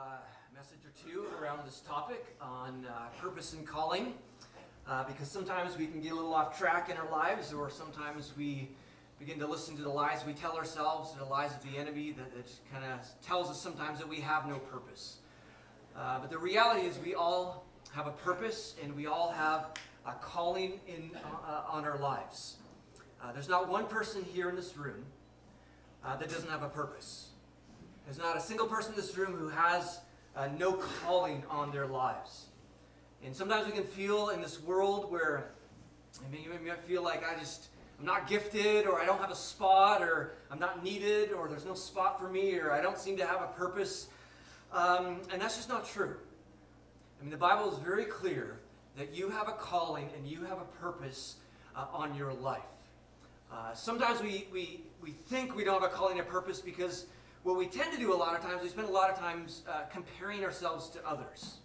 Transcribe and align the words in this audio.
uh, 0.00 0.16
message 0.54 0.78
or 0.86 1.10
two 1.10 1.26
around 1.38 1.60
this 1.66 1.80
topic 1.80 2.34
on 2.40 2.86
uh, 2.86 3.08
purpose 3.20 3.52
and 3.52 3.66
calling. 3.66 4.14
Uh, 4.88 5.04
because 5.04 5.30
sometimes 5.30 5.76
we 5.76 5.86
can 5.86 6.00
get 6.00 6.12
a 6.12 6.14
little 6.14 6.32
off 6.32 6.58
track 6.58 6.88
in 6.88 6.96
our 6.96 7.10
lives, 7.10 7.52
or 7.52 7.68
sometimes 7.68 8.32
we 8.36 8.70
begin 9.18 9.38
to 9.38 9.46
listen 9.46 9.76
to 9.76 9.82
the 9.82 9.88
lies 9.88 10.24
we 10.26 10.32
tell 10.32 10.56
ourselves, 10.56 11.12
the 11.18 11.24
lies 11.24 11.50
of 11.54 11.62
the 11.70 11.78
enemy 11.78 12.12
that, 12.12 12.34
that 12.34 12.50
kind 12.72 12.82
of 12.90 13.00
tells 13.20 13.50
us 13.50 13.60
sometimes 13.60 13.98
that 13.98 14.08
we 14.08 14.20
have 14.20 14.48
no 14.48 14.58
purpose. 14.58 15.18
Uh, 15.94 16.18
but 16.18 16.30
the 16.30 16.38
reality 16.38 16.86
is, 16.86 16.98
we 17.04 17.14
all 17.14 17.66
have 17.92 18.06
a 18.06 18.12
purpose 18.12 18.76
and 18.82 18.96
we 18.96 19.06
all 19.06 19.30
have 19.32 19.66
a 20.06 20.12
calling 20.14 20.80
in, 20.88 21.10
uh, 21.46 21.62
on 21.68 21.84
our 21.84 21.98
lives. 21.98 22.56
There's 23.34 23.50
not 23.50 23.68
one 23.68 23.86
person 23.86 24.24
here 24.24 24.48
in 24.48 24.56
this 24.56 24.78
room 24.78 25.04
that 26.02 26.30
doesn't 26.30 26.48
have 26.48 26.62
a 26.62 26.70
purpose. 26.70 27.29
There's 28.04 28.18
not 28.18 28.36
a 28.36 28.40
single 28.40 28.66
person 28.66 28.92
in 28.92 28.96
this 28.96 29.16
room 29.16 29.34
who 29.34 29.48
has 29.48 30.00
uh, 30.36 30.48
no 30.58 30.72
calling 30.72 31.44
on 31.50 31.70
their 31.70 31.86
lives. 31.86 32.46
And 33.24 33.34
sometimes 33.34 33.66
we 33.66 33.72
can 33.72 33.84
feel 33.84 34.30
in 34.30 34.40
this 34.40 34.62
world 34.62 35.10
where 35.10 35.50
I 36.24 36.30
mean, 36.30 36.42
you 36.42 36.50
might 36.50 36.82
feel 36.84 37.02
like 37.02 37.24
I 37.24 37.38
just, 37.38 37.68
I'm 37.98 38.06
not 38.06 38.28
gifted, 38.28 38.86
or 38.86 39.00
I 39.00 39.06
don't 39.06 39.20
have 39.20 39.30
a 39.30 39.36
spot, 39.36 40.02
or 40.02 40.32
I'm 40.50 40.58
not 40.58 40.82
needed, 40.82 41.32
or 41.32 41.48
there's 41.48 41.64
no 41.64 41.74
spot 41.74 42.20
for 42.20 42.28
me, 42.28 42.56
or 42.56 42.72
I 42.72 42.80
don't 42.80 42.98
seem 42.98 43.16
to 43.18 43.26
have 43.26 43.42
a 43.42 43.46
purpose. 43.46 44.08
Um, 44.72 45.20
and 45.32 45.40
that's 45.40 45.56
just 45.56 45.68
not 45.68 45.86
true. 45.86 46.16
I 47.18 47.22
mean, 47.22 47.30
the 47.30 47.36
Bible 47.36 47.72
is 47.72 47.78
very 47.78 48.04
clear 48.04 48.60
that 48.96 49.14
you 49.14 49.28
have 49.30 49.48
a 49.48 49.52
calling 49.52 50.08
and 50.16 50.26
you 50.26 50.42
have 50.44 50.58
a 50.58 50.64
purpose 50.80 51.36
uh, 51.76 51.86
on 51.92 52.14
your 52.14 52.32
life. 52.32 52.62
Uh, 53.52 53.74
sometimes 53.74 54.20
we, 54.20 54.46
we, 54.52 54.80
we 55.02 55.10
think 55.10 55.54
we 55.56 55.64
don't 55.64 55.80
have 55.80 55.90
a 55.90 55.94
calling 55.94 56.18
and 56.18 56.26
a 56.26 56.30
purpose 56.30 56.60
because 56.60 57.06
what 57.42 57.56
we 57.56 57.66
tend 57.66 57.92
to 57.92 57.98
do 57.98 58.12
a 58.12 58.16
lot 58.16 58.36
of 58.36 58.42
times, 58.42 58.62
we 58.62 58.68
spend 58.68 58.88
a 58.88 58.92
lot 58.92 59.10
of 59.10 59.18
times 59.18 59.62
uh, 59.68 59.82
comparing 59.90 60.44
ourselves 60.44 60.88
to 60.90 61.08
others. 61.08 61.56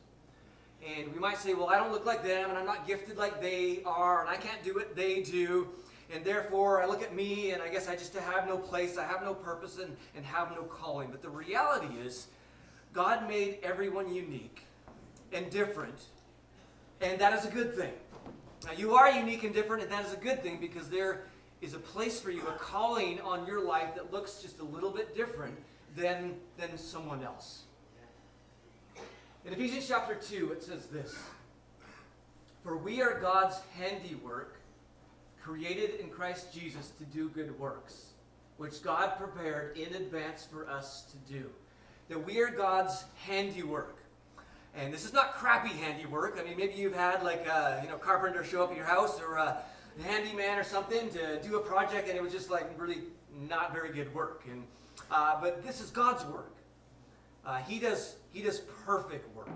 And 0.85 1.11
we 1.11 1.19
might 1.19 1.37
say, 1.37 1.53
well, 1.53 1.69
I 1.69 1.77
don't 1.77 1.91
look 1.91 2.05
like 2.05 2.23
them, 2.23 2.49
and 2.49 2.57
I'm 2.57 2.65
not 2.65 2.87
gifted 2.87 3.17
like 3.17 3.41
they 3.41 3.81
are, 3.85 4.21
and 4.21 4.29
I 4.29 4.37
can't 4.37 4.63
do 4.63 4.73
what 4.73 4.95
they 4.95 5.21
do. 5.21 5.67
And 6.13 6.23
therefore, 6.23 6.81
I 6.81 6.85
look 6.85 7.01
at 7.01 7.15
me, 7.15 7.51
and 7.51 7.61
I 7.61 7.69
guess 7.69 7.89
I 7.89 7.95
just 7.95 8.13
have 8.13 8.47
no 8.47 8.57
place, 8.57 8.97
I 8.97 9.05
have 9.05 9.23
no 9.23 9.33
purpose, 9.33 9.79
and, 9.79 9.95
and 10.15 10.23
have 10.25 10.51
no 10.51 10.63
calling. 10.63 11.09
But 11.11 11.21
the 11.21 11.29
reality 11.29 11.93
is, 12.05 12.27
God 12.93 13.27
made 13.27 13.57
everyone 13.63 14.13
unique 14.13 14.61
and 15.33 15.49
different, 15.49 16.03
and 17.01 17.19
that 17.19 17.33
is 17.33 17.45
a 17.45 17.51
good 17.51 17.75
thing. 17.75 17.91
Now, 18.65 18.73
you 18.77 18.93
are 18.93 19.11
unique 19.11 19.43
and 19.43 19.53
different, 19.53 19.83
and 19.83 19.91
that 19.91 20.05
is 20.05 20.13
a 20.13 20.17
good 20.17 20.41
thing 20.41 20.59
because 20.61 20.89
there 20.89 21.25
is 21.61 21.73
a 21.73 21.79
place 21.79 22.19
for 22.19 22.31
you, 22.31 22.41
a 22.47 22.53
calling 22.53 23.19
on 23.21 23.45
your 23.45 23.65
life 23.65 23.95
that 23.95 24.13
looks 24.13 24.41
just 24.41 24.59
a 24.59 24.63
little 24.63 24.91
bit 24.91 25.15
different 25.15 25.55
than, 25.95 26.35
than 26.57 26.77
someone 26.77 27.23
else. 27.23 27.63
In 29.45 29.53
Ephesians 29.53 29.87
chapter 29.87 30.15
2, 30.15 30.51
it 30.51 30.63
says 30.63 30.87
this 30.87 31.15
For 32.63 32.77
we 32.77 33.01
are 33.01 33.19
God's 33.19 33.59
handiwork, 33.77 34.57
created 35.41 35.99
in 35.99 36.09
Christ 36.09 36.53
Jesus 36.53 36.91
to 36.97 37.05
do 37.05 37.29
good 37.29 37.57
works, 37.59 38.11
which 38.57 38.81
God 38.81 39.17
prepared 39.17 39.77
in 39.77 39.93
advance 39.95 40.47
for 40.51 40.69
us 40.69 41.05
to 41.11 41.33
do. 41.33 41.45
That 42.09 42.23
we 42.23 42.39
are 42.41 42.49
God's 42.49 43.05
handiwork. 43.23 43.97
And 44.75 44.93
this 44.93 45.05
is 45.05 45.13
not 45.13 45.35
crappy 45.35 45.69
handiwork. 45.69 46.37
I 46.39 46.43
mean, 46.43 46.57
maybe 46.57 46.73
you've 46.73 46.95
had 46.95 47.23
like 47.23 47.47
a 47.47 47.79
you 47.83 47.89
know, 47.89 47.97
carpenter 47.97 48.43
show 48.43 48.63
up 48.63 48.71
at 48.71 48.77
your 48.77 48.85
house 48.85 49.21
or 49.21 49.35
a 49.35 49.61
handyman 50.03 50.59
or 50.59 50.63
something 50.63 51.09
to 51.11 51.41
do 51.41 51.55
a 51.55 51.61
project 51.61 52.09
and 52.09 52.17
it 52.17 52.21
was 52.21 52.33
just 52.33 52.49
like 52.49 52.69
really 52.77 53.03
not 53.47 53.73
very 53.73 53.93
good 53.93 54.13
work. 54.13 54.43
And, 54.51 54.63
uh, 55.11 55.39
but 55.41 55.63
this 55.63 55.81
is 55.81 55.89
God's 55.89 56.23
work. 56.25 56.51
Uh, 57.45 57.57
he, 57.57 57.79
does, 57.79 58.15
he 58.33 58.41
does 58.41 58.59
perfect 58.85 59.33
work. 59.35 59.49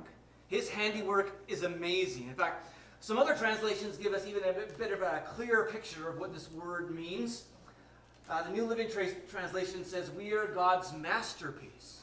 His 0.48 0.70
handiwork 0.70 1.42
is 1.48 1.64
amazing. 1.64 2.28
In 2.28 2.36
fact, 2.36 2.68
some 3.02 3.18
other 3.18 3.36
translations 3.36 3.98
give 3.98 4.14
us 4.14 4.26
even 4.28 4.44
a 4.44 4.54
bit, 4.54 4.78
bit 4.78 4.92
of 4.92 5.02
a 5.02 5.24
clearer 5.26 5.70
picture 5.72 6.10
of 6.10 6.20
what 6.20 6.34
this 6.34 6.52
word 6.52 6.94
means. 6.94 7.46
Uh, 8.30 8.44
the 8.44 8.52
New 8.52 8.66
Living 8.66 8.90
Tra 8.90 9.08
Translation 9.32 9.84
says, 9.84 10.12
We 10.12 10.34
are 10.34 10.48
God's 10.48 10.94
masterpiece. 10.94 12.02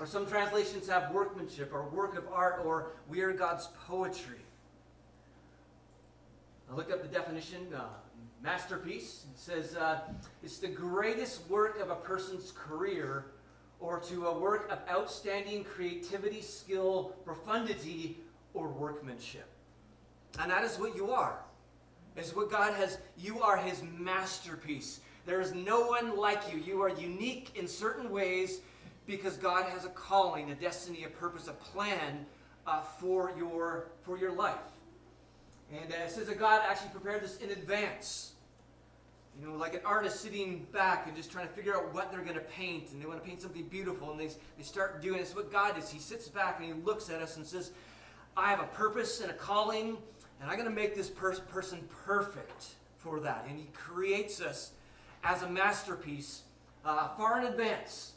Or 0.00 0.06
some 0.06 0.26
translations 0.26 0.88
have 0.88 1.12
workmanship 1.12 1.72
or 1.74 1.88
work 1.88 2.16
of 2.16 2.24
art, 2.32 2.62
or 2.64 2.92
we 3.08 3.20
are 3.20 3.32
God's 3.32 3.68
poetry. 3.86 4.38
I 6.70 6.74
looked 6.74 6.92
up 6.92 7.02
the 7.02 7.08
definition. 7.08 7.66
Uh, 7.74 7.82
masterpiece. 8.44 9.24
It 9.32 9.38
says 9.38 9.74
uh, 9.74 10.00
it's 10.42 10.58
the 10.58 10.68
greatest 10.68 11.48
work 11.48 11.80
of 11.80 11.90
a 11.90 11.96
person's 11.96 12.52
career 12.52 13.24
or 13.80 13.98
to 14.00 14.26
a 14.26 14.38
work 14.38 14.70
of 14.70 14.78
outstanding 14.88 15.64
creativity, 15.64 16.42
skill, 16.42 17.16
profundity, 17.24 18.18
or 18.52 18.68
workmanship. 18.68 19.48
And 20.38 20.50
that 20.50 20.62
is 20.62 20.78
what 20.78 20.94
you 20.94 21.10
are. 21.10 21.38
Is 22.16 22.36
what 22.36 22.50
God 22.50 22.74
has, 22.74 22.98
you 23.18 23.42
are 23.42 23.56
his 23.56 23.82
masterpiece. 23.98 25.00
There 25.26 25.40
is 25.40 25.52
no 25.52 25.86
one 25.86 26.16
like 26.16 26.42
you. 26.52 26.60
You 26.60 26.80
are 26.82 26.90
unique 26.90 27.50
in 27.56 27.66
certain 27.66 28.10
ways 28.10 28.60
because 29.06 29.36
God 29.36 29.68
has 29.70 29.84
a 29.84 29.88
calling, 29.88 30.50
a 30.50 30.54
destiny, 30.54 31.04
a 31.04 31.08
purpose, 31.08 31.48
a 31.48 31.52
plan 31.52 32.24
uh, 32.66 32.82
for, 32.82 33.32
your, 33.36 33.88
for 34.02 34.16
your 34.16 34.32
life. 34.32 34.54
And 35.72 35.90
uh, 35.92 36.04
it 36.04 36.10
says 36.10 36.28
that 36.28 36.38
God 36.38 36.62
actually 36.68 36.90
prepared 36.90 37.22
this 37.22 37.38
in 37.38 37.50
advance. 37.50 38.33
You 39.40 39.48
know, 39.48 39.56
like 39.56 39.74
an 39.74 39.80
artist 39.84 40.20
sitting 40.20 40.66
back 40.72 41.06
and 41.06 41.16
just 41.16 41.32
trying 41.32 41.48
to 41.48 41.52
figure 41.52 41.74
out 41.74 41.92
what 41.92 42.12
they're 42.12 42.22
going 42.22 42.36
to 42.36 42.40
paint, 42.40 42.92
and 42.92 43.02
they 43.02 43.06
want 43.06 43.22
to 43.22 43.28
paint 43.28 43.42
something 43.42 43.64
beautiful, 43.64 44.12
and 44.12 44.20
they, 44.20 44.28
they 44.28 44.62
start 44.62 45.02
doing 45.02 45.18
it. 45.18 45.22
It's 45.22 45.34
what 45.34 45.50
God 45.50 45.74
does. 45.74 45.90
He 45.90 45.98
sits 45.98 46.28
back 46.28 46.60
and 46.60 46.66
he 46.66 46.72
looks 46.72 47.10
at 47.10 47.20
us 47.20 47.36
and 47.36 47.44
says, 47.44 47.72
I 48.36 48.50
have 48.50 48.60
a 48.60 48.66
purpose 48.66 49.20
and 49.20 49.30
a 49.30 49.34
calling, 49.34 49.96
and 50.40 50.50
I'm 50.50 50.56
going 50.56 50.68
to 50.68 50.74
make 50.74 50.94
this 50.94 51.10
per 51.10 51.34
person 51.34 51.80
perfect 52.04 52.74
for 52.96 53.20
that. 53.20 53.44
And 53.48 53.58
he 53.58 53.66
creates 53.72 54.40
us 54.40 54.72
as 55.24 55.42
a 55.42 55.48
masterpiece 55.48 56.42
uh, 56.84 57.08
far 57.16 57.40
in 57.40 57.46
advance. 57.46 58.12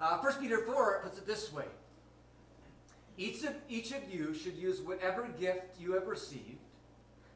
Uh, 0.00 0.18
1 0.18 0.34
Peter 0.34 0.58
4 0.58 1.00
puts 1.02 1.18
it 1.18 1.26
this 1.26 1.52
way 1.52 1.64
each 3.16 3.42
of, 3.42 3.54
each 3.68 3.90
of 3.90 4.08
you 4.08 4.32
should 4.32 4.54
use 4.56 4.80
whatever 4.80 5.28
gift 5.40 5.80
you 5.80 5.92
have 5.92 6.06
received 6.06 6.60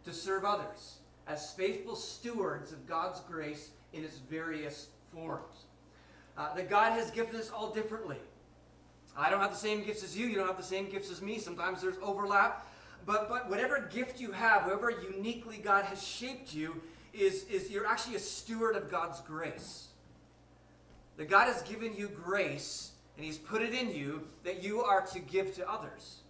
to 0.04 0.12
serve 0.12 0.44
others 0.44 0.98
as 1.26 1.52
faithful 1.52 1.96
stewards 1.96 2.72
of 2.72 2.86
God's 2.86 3.20
grace 3.20 3.70
in 3.92 4.04
its 4.04 4.18
various 4.18 4.88
forms. 5.14 5.66
Uh, 6.36 6.54
that 6.54 6.70
God 6.70 6.92
has 6.92 7.10
gifted 7.10 7.38
us 7.38 7.50
all 7.50 7.72
differently. 7.72 8.16
I 9.16 9.28
don't 9.28 9.40
have 9.40 9.50
the 9.50 9.56
same 9.56 9.84
gifts 9.84 10.02
as 10.02 10.16
you. 10.16 10.26
You 10.26 10.36
don't 10.36 10.46
have 10.46 10.56
the 10.56 10.62
same 10.62 10.88
gifts 10.88 11.10
as 11.10 11.20
me. 11.20 11.38
Sometimes 11.38 11.82
there's 11.82 11.98
overlap. 12.02 12.66
But, 13.04 13.28
but 13.28 13.50
whatever 13.50 13.88
gift 13.92 14.20
you 14.20 14.32
have, 14.32 14.62
however 14.62 14.90
uniquely 14.90 15.58
God 15.58 15.84
has 15.84 16.02
shaped 16.06 16.54
you, 16.54 16.80
is, 17.12 17.44
is 17.44 17.70
you're 17.70 17.86
actually 17.86 18.16
a 18.16 18.20
steward 18.20 18.76
of 18.76 18.90
God's 18.90 19.20
grace. 19.20 19.88
That 21.18 21.28
God 21.28 21.46
has 21.46 21.62
given 21.62 21.94
you 21.94 22.08
grace 22.08 22.92
and 23.16 23.26
He's 23.26 23.38
put 23.38 23.62
it 23.62 23.74
in 23.74 23.94
you 23.94 24.22
that 24.44 24.62
you 24.62 24.82
are 24.82 25.02
to 25.02 25.18
give 25.18 25.54
to 25.56 25.70
others. 25.70 26.20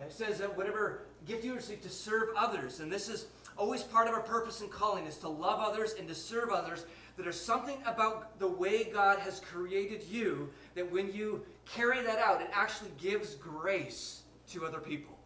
And 0.00 0.10
it 0.10 0.14
says 0.14 0.38
that 0.38 0.56
whatever 0.56 1.02
gift 1.26 1.44
you 1.44 1.54
receive 1.54 1.80
to 1.82 1.88
serve 1.88 2.30
others, 2.36 2.80
and 2.80 2.92
this 2.92 3.08
is 3.08 3.26
always 3.56 3.82
part 3.82 4.08
of 4.08 4.14
our 4.14 4.20
purpose 4.20 4.60
and 4.60 4.70
calling, 4.70 5.06
is 5.06 5.18
to 5.18 5.28
love 5.28 5.60
others 5.60 5.94
and 5.98 6.08
to 6.08 6.14
serve 6.14 6.50
others. 6.50 6.84
That 7.16 7.24
there's 7.24 7.40
something 7.40 7.76
about 7.84 8.38
the 8.38 8.48
way 8.48 8.84
God 8.84 9.18
has 9.18 9.40
created 9.40 10.02
you 10.04 10.50
that 10.74 10.90
when 10.90 11.12
you 11.12 11.42
carry 11.66 12.02
that 12.02 12.18
out, 12.18 12.40
it 12.40 12.50
actually 12.52 12.90
gives 12.98 13.34
grace 13.34 14.22
to 14.52 14.64
other 14.64 14.78
people. 14.78 15.18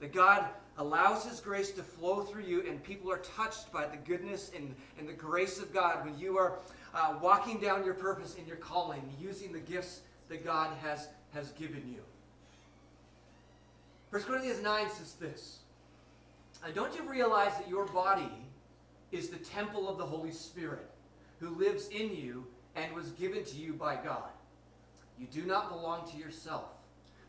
That 0.00 0.12
God 0.12 0.46
allows 0.76 1.24
His 1.24 1.40
grace 1.40 1.70
to 1.72 1.82
flow 1.82 2.22
through 2.22 2.42
you, 2.42 2.66
and 2.68 2.82
people 2.82 3.10
are 3.10 3.18
touched 3.18 3.72
by 3.72 3.86
the 3.86 3.96
goodness 3.96 4.50
and, 4.54 4.74
and 4.98 5.08
the 5.08 5.12
grace 5.12 5.60
of 5.60 5.72
God 5.72 6.04
when 6.04 6.18
you 6.18 6.36
are 6.36 6.58
uh, 6.94 7.14
walking 7.20 7.60
down 7.60 7.84
your 7.84 7.94
purpose 7.94 8.36
and 8.38 8.46
your 8.46 8.56
calling, 8.56 9.02
using 9.20 9.52
the 9.52 9.60
gifts 9.60 10.00
that 10.28 10.44
God 10.44 10.70
has, 10.82 11.08
has 11.32 11.52
given 11.52 11.82
you. 11.92 12.00
1 14.10 14.22
Corinthians 14.22 14.62
9 14.62 14.90
says 14.90 15.14
this 15.14 15.58
Uh, 16.64 16.70
don't 16.74 16.94
you 16.94 17.08
realize 17.08 17.56
that 17.56 17.68
your 17.68 17.86
body 17.86 18.30
is 19.12 19.28
the 19.28 19.36
temple 19.36 19.88
of 19.88 19.98
the 19.98 20.04
Holy 20.04 20.32
Spirit 20.32 20.90
who 21.38 21.50
lives 21.50 21.88
in 21.88 22.14
you 22.14 22.46
and 22.74 22.92
was 22.94 23.10
given 23.12 23.44
to 23.44 23.56
you 23.56 23.72
by 23.72 23.96
God? 23.96 24.30
You 25.18 25.26
do 25.26 25.44
not 25.44 25.68
belong 25.68 26.08
to 26.10 26.16
yourself. 26.16 26.64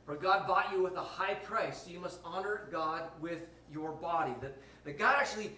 For 0.05 0.15
God 0.15 0.47
bought 0.47 0.71
you 0.73 0.81
with 0.81 0.95
a 0.95 1.03
high 1.03 1.35
price, 1.35 1.83
so 1.83 1.91
you 1.91 1.99
must 1.99 2.19
honor 2.25 2.67
God 2.71 3.03
with 3.21 3.41
your 3.71 3.91
body. 3.91 4.33
That, 4.41 4.57
that 4.83 4.97
God 4.97 5.15
actually, 5.19 5.51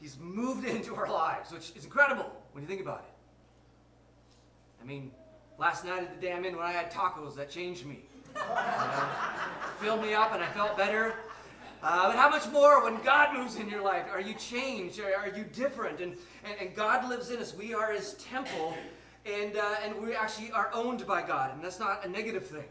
He's 0.00 0.16
moved 0.20 0.64
into 0.68 0.94
our 0.94 1.10
lives, 1.10 1.52
which 1.52 1.72
is 1.74 1.84
incredible 1.84 2.30
when 2.52 2.62
you 2.62 2.68
think 2.68 2.80
about 2.80 3.00
it. 3.00 3.12
I 4.82 4.86
mean, 4.86 5.10
last 5.58 5.84
night 5.84 6.02
at 6.02 6.20
the 6.20 6.24
Damn 6.24 6.44
Inn 6.44 6.56
when 6.56 6.64
I 6.64 6.72
had 6.72 6.92
tacos, 6.92 7.34
that 7.36 7.50
changed 7.50 7.84
me. 7.84 8.02
filled 9.80 10.02
me 10.02 10.14
up 10.14 10.32
and 10.34 10.42
I 10.42 10.48
felt 10.48 10.76
better. 10.76 11.14
Uh, 11.88 12.08
but 12.08 12.16
how 12.16 12.28
much 12.28 12.48
more 12.48 12.82
when 12.82 13.00
God 13.04 13.38
moves 13.38 13.54
in 13.54 13.70
your 13.70 13.80
life? 13.80 14.06
Are 14.10 14.20
you 14.20 14.34
changed? 14.34 14.98
Are, 14.98 15.14
are 15.14 15.28
you 15.28 15.44
different? 15.44 16.00
And, 16.00 16.16
and, 16.42 16.54
and 16.60 16.74
God 16.74 17.08
lives 17.08 17.30
in 17.30 17.38
us. 17.38 17.54
We 17.54 17.74
are 17.74 17.92
His 17.92 18.14
temple. 18.14 18.74
and, 19.24 19.56
uh, 19.56 19.76
and 19.84 20.02
we 20.02 20.12
actually 20.12 20.50
are 20.50 20.68
owned 20.74 21.06
by 21.06 21.22
God, 21.22 21.54
and 21.54 21.62
that's 21.62 21.78
not 21.78 22.04
a 22.04 22.08
negative 22.08 22.44
thing. 22.44 22.64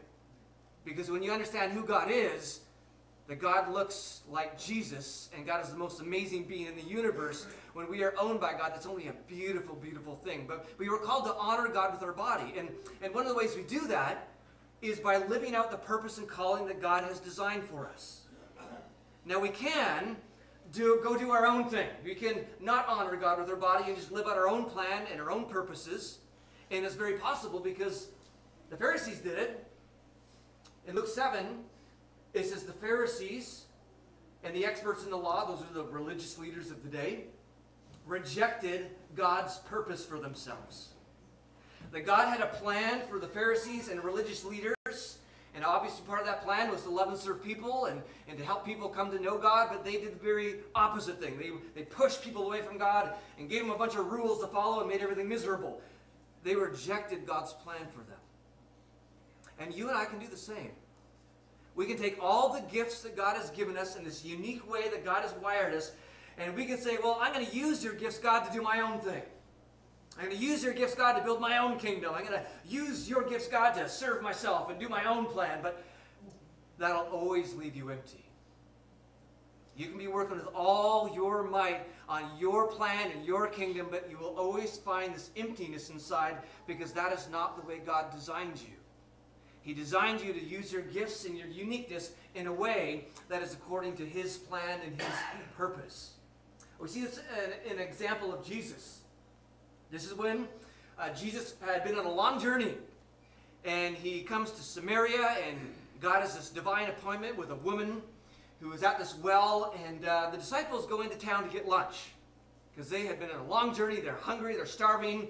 Because 0.84 1.10
when 1.10 1.24
you 1.24 1.32
understand 1.32 1.72
who 1.72 1.86
God 1.86 2.10
is, 2.12 2.60
that 3.28 3.40
God 3.40 3.72
looks 3.72 4.24
like 4.30 4.60
Jesus, 4.60 5.30
and 5.34 5.46
God 5.46 5.64
is 5.64 5.70
the 5.70 5.78
most 5.78 6.02
amazing 6.02 6.44
being 6.44 6.68
in 6.68 6.76
the 6.76 6.84
universe, 6.84 7.48
when 7.72 7.90
we 7.90 8.04
are 8.04 8.14
owned 8.20 8.42
by 8.42 8.52
God, 8.52 8.74
that's 8.74 8.86
only 8.86 9.08
a 9.08 9.14
beautiful, 9.30 9.76
beautiful 9.76 10.18
thing. 10.26 10.44
But 10.46 10.68
we 10.78 10.90
were 10.90 11.00
called 11.00 11.24
to 11.24 11.34
honor 11.36 11.70
God 11.70 11.94
with 11.94 12.04
our 12.04 12.12
body. 12.12 12.54
And, 12.58 12.68
and 13.02 13.14
one 13.14 13.24
of 13.24 13.30
the 13.30 13.38
ways 13.38 13.56
we 13.56 13.64
do 13.64 13.88
that 13.88 14.28
is 14.82 15.00
by 15.00 15.18
living 15.18 15.56
out 15.56 15.72
the 15.72 15.78
purpose 15.78 16.18
and 16.18 16.28
calling 16.28 16.68
that 16.68 16.82
God 16.82 17.06
has 17.06 17.20
designed 17.20 17.64
for 17.64 17.88
us. 17.88 18.25
Now 19.25 19.39
we 19.39 19.50
can 19.50 20.18
do, 20.72 21.00
go 21.04 21.18
do 21.18 21.31
our 21.31 21.45
own 21.45 21.69
thing. 21.69 21.88
We 22.04 22.16
can 22.16 22.45
not 22.60 22.88
honor 22.88 23.16
God 23.16 23.39
with 23.39 23.50
our 23.50 23.56
body 23.56 23.86
and 23.88 23.95
just 23.95 24.12
live 24.12 24.27
out 24.27 24.38
our 24.38 24.48
own 24.48 24.66
plan 24.66 25.04
and 25.12 25.19
our 25.19 25.31
own 25.31 25.45
purposes. 25.45 26.19
And 26.72 26.86
it's 26.86 26.95
very 26.95 27.13
possible 27.13 27.60
because 27.60 28.07
the 28.69 28.77
Pharisees 28.77 29.19
did 29.19 29.38
it. 29.38 29.68
In 30.88 30.95
Luke 30.95 31.07
7, 31.07 31.45
it 32.33 32.45
says 32.45 32.63
the 32.63 32.74
Pharisees 32.74 33.66
and 34.44 34.56
the 34.56 34.66
experts 34.66 35.04
in 35.04 35.10
the 35.10 35.18
law, 35.18 35.45
those 35.45 35.62
are 35.62 35.74
the 35.74 35.86
religious 35.86 36.38
leaders 36.38 36.69
of 36.69 36.83
the 36.83 36.89
day, 36.89 37.24
rejected 38.06 38.92
God's 39.16 39.57
purpose 39.60 40.06
for 40.06 40.19
themselves. 40.19 40.89
That 41.92 42.06
God 42.06 42.27
had 42.27 42.42
a 42.42 42.48
plan 42.48 43.01
for 43.10 43.18
the 43.18 43.27
Pharisees 43.27 43.88
and 43.88 44.04
religious 44.04 44.44
leaders, 44.45 44.75
and 45.56 45.63
obviously 45.63 46.06
part 46.06 46.19
of 46.19 46.25
that 46.25 46.44
plan 46.44 46.69
was 46.69 46.81
to 46.84 46.90
love 46.90 47.07
and 47.07 47.18
serve 47.18 47.42
people 47.42 47.86
and, 47.86 48.02
and 48.28 48.38
to 48.38 48.44
help 48.44 48.66
people 48.66 48.90
come 48.90 49.10
to 49.12 49.19
know 49.22 49.38
God, 49.38 49.69
but 49.72 49.86
they 49.86 49.94
did 49.94 50.19
the 50.19 50.24
very 50.24 50.56
opposite 50.75 51.22
thing. 51.22 51.38
They, 51.38 51.52
they 51.74 51.86
pushed 51.86 52.22
people 52.22 52.46
away 52.46 52.62
from 52.62 52.78
God 52.78 53.13
and 53.40 53.50
gave 53.50 53.62
them 53.62 53.72
a 53.72 53.78
bunch 53.78 53.96
of 53.96 54.12
rules 54.12 54.42
to 54.42 54.48
follow 54.48 54.81
and 54.81 54.90
made 54.90 55.02
everything 55.02 55.30
miserable. 55.30 55.81
They 56.44 56.56
rejected 56.56 57.25
God's 57.25 57.54
plan 57.54 57.88
for 57.92 58.00
them. 58.00 58.19
And 59.57 59.74
you 59.74 59.88
and 59.88 59.98
I 59.98 60.04
can 60.04 60.19
do 60.19 60.28
the 60.28 60.36
same. 60.36 60.72
We 61.75 61.86
can 61.86 61.98
take 61.98 62.22
all 62.22 62.54
the 62.54 62.62
gifts 62.62 63.01
that 63.04 63.16
God 63.16 63.38
has 63.38 63.50
given 63.50 63.78
us 63.78 63.96
in 63.96 64.04
this 64.04 64.25
unique 64.25 64.69
way 64.69 64.90
that 64.90 65.06
God 65.06 65.24
has 65.24 65.34
wired 65.42 65.74
us, 65.74 65.94
and 66.38 66.54
we 66.56 66.66
can 66.66 66.78
say, 66.78 66.98
Well, 67.01 67.18
I'm 67.22 67.34
going 67.34 67.46
to 67.46 67.56
use 67.56 67.84
your 67.84 67.94
gifts, 67.94 68.18
God, 68.18 68.46
to 68.46 68.54
do 68.54 68.62
my 68.62 68.81
own 68.81 69.00
thing. 69.00 69.22
I'm 70.18 70.26
going 70.26 70.38
to 70.38 70.44
use 70.44 70.64
your 70.64 70.74
gifts, 70.74 70.96
God, 70.96 71.14
to 71.14 71.24
build 71.24 71.42
my 71.42 71.58
own 71.58 71.78
kingdom. 71.78 72.14
I'm 72.16 72.26
going 72.26 72.40
to 72.40 72.46
use 72.66 73.10
your 73.10 73.24
gifts, 73.24 73.48
God, 73.48 73.74
to 73.74 73.90
serve 73.90 74.22
myself 74.22 74.70
and 74.70 74.80
do 74.80 74.88
my 74.88 75.04
own 75.06 75.26
plan. 75.26 75.60
But 75.62 75.84
that'll 76.78 77.08
always 77.08 77.54
leave 77.54 77.76
you 77.76 77.90
empty. 77.90 78.24
You 79.76 79.88
can 79.88 79.98
be 79.98 80.08
working 80.08 80.38
with 80.38 80.48
all 80.56 81.14
your 81.14 81.44
might 81.44 81.82
on 82.08 82.24
your 82.40 82.68
plan 82.68 83.12
and 83.12 83.26
your 83.26 83.48
kingdom, 83.48 83.88
but 83.92 84.08
you 84.10 84.18
will 84.18 84.36
always 84.38 84.78
find 84.78 85.14
this 85.14 85.32
emptiness 85.36 85.90
inside 85.90 86.38
because 86.66 86.94
that 86.94 87.12
is 87.12 87.28
not 87.30 87.60
the 87.60 87.68
way 87.68 87.80
God 87.86 88.12
designed 88.14 88.62
you. 88.62 88.76
He 89.62 89.74
designed 89.74 90.22
you 90.22 90.32
to 90.32 90.44
use 90.44 90.72
your 90.72 90.84
gifts 90.84 91.26
and 91.26 91.38
your 91.38 91.48
uniqueness 91.48 92.12
in 92.36 92.48
a 92.48 92.54
way 92.54 93.08
that 93.28 93.42
is 93.42 93.54
according 93.54 93.98
to 93.98 94.06
His 94.06 94.38
plan 94.38 94.80
and 94.86 95.02
His 95.02 95.16
purpose. 95.58 96.12
We 96.80 96.88
see 96.88 97.02
this 97.02 97.18
an, 97.18 97.74
an 97.74 97.80
example 97.80 98.34
of 98.34 98.46
Jesus. 98.46 99.00
This 99.92 100.06
is 100.06 100.14
when 100.14 100.48
uh, 101.00 101.10
Jesus 101.10 101.56
had 101.62 101.84
been 101.84 101.96
on 101.96 102.06
a 102.06 102.12
long 102.12 102.40
journey 102.40 102.74
and 103.64 103.96
he 103.96 104.22
comes 104.22 104.52
to 104.52 104.62
Samaria 104.62 105.38
and 105.48 105.58
God 106.02 106.22
has 106.22 106.36
this 106.36 106.50
divine 106.50 106.90
appointment 106.90 107.38
with 107.38 107.52
a 107.52 107.56
woman 107.56 108.02
who 108.62 108.72
is 108.74 108.84
at 108.84 108.98
this 108.98 109.16
well 109.22 109.76
and 109.86 110.06
uh, 110.06 110.30
the 110.32 110.38
disciples 110.38 110.86
go 110.86 111.02
into 111.02 111.18
town 111.18 111.44
to 111.44 111.50
get 111.50 111.68
lunch 111.68 112.12
because 112.74 112.90
they 112.90 113.06
had 113.06 113.20
been 113.20 113.30
on 113.30 113.40
a 113.40 113.48
long 113.48 113.74
journey, 113.74 114.02
they're 114.02 114.16
hungry, 114.16 114.56
they're 114.56 114.66
starving. 114.66 115.28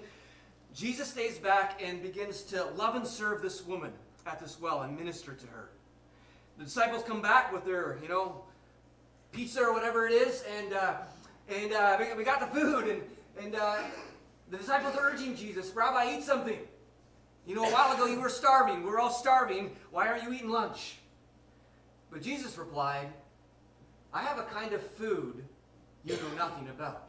Jesus 0.74 1.08
stays 1.08 1.38
back 1.38 1.80
and 1.82 2.02
begins 2.02 2.42
to 2.42 2.64
love 2.76 2.96
and 2.96 3.06
serve 3.06 3.42
this 3.42 3.64
woman 3.64 3.92
at 4.26 4.40
this 4.40 4.60
well 4.60 4.82
and 4.82 4.98
minister 4.98 5.32
to 5.32 5.46
her. 5.46 5.68
The 6.58 6.64
disciples 6.64 7.02
come 7.02 7.22
back 7.22 7.52
with 7.52 7.64
their, 7.64 7.98
you 8.02 8.08
know, 8.08 8.42
pizza 9.32 9.62
or 9.62 9.72
whatever 9.72 10.06
it 10.06 10.12
is, 10.12 10.42
and 10.58 10.72
uh, 10.72 10.94
and 11.48 11.72
uh, 11.72 11.98
we, 12.16 12.24
got 12.24 12.40
the 12.40 12.58
food, 12.58 12.88
and 12.88 13.02
and 13.44 13.54
uh, 13.54 13.78
the 14.50 14.56
disciples 14.56 14.96
are 14.96 15.10
urging 15.10 15.36
Jesus, 15.36 15.70
Rabbi, 15.74 16.16
eat 16.16 16.22
something. 16.22 16.58
You 17.46 17.54
know, 17.54 17.64
a 17.64 17.72
while 17.72 17.94
ago 17.94 18.06
you 18.06 18.20
were 18.20 18.28
starving. 18.28 18.82
We 18.82 18.90
are 18.90 18.98
all 18.98 19.10
starving. 19.10 19.76
Why 19.90 20.08
aren't 20.08 20.24
you 20.24 20.32
eating 20.32 20.50
lunch? 20.50 20.98
But 22.10 22.22
Jesus 22.22 22.58
replied, 22.58 23.08
I 24.12 24.22
have 24.22 24.38
a 24.38 24.44
kind 24.44 24.72
of 24.72 24.82
food 24.82 25.44
you 26.06 26.14
know 26.14 26.36
nothing 26.36 26.68
about. 26.68 27.08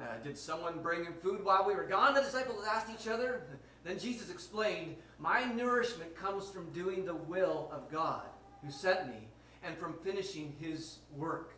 Uh, 0.00 0.04
did 0.24 0.36
someone 0.38 0.80
bring 0.80 1.04
him 1.04 1.12
food 1.22 1.44
while 1.44 1.66
we 1.66 1.74
were 1.74 1.84
gone? 1.84 2.14
The 2.14 2.22
disciples 2.22 2.64
asked 2.66 2.88
each 2.90 3.06
other. 3.06 3.42
Then 3.84 3.98
Jesus 3.98 4.30
explained, 4.30 4.96
My 5.18 5.44
nourishment 5.44 6.16
comes 6.16 6.48
from 6.48 6.70
doing 6.72 7.04
the 7.04 7.14
will 7.14 7.70
of 7.70 7.90
God 7.92 8.22
who 8.64 8.70
sent 8.70 9.08
me 9.08 9.28
and 9.62 9.76
from 9.76 9.94
finishing 10.02 10.54
his 10.58 10.98
work. 11.14 11.54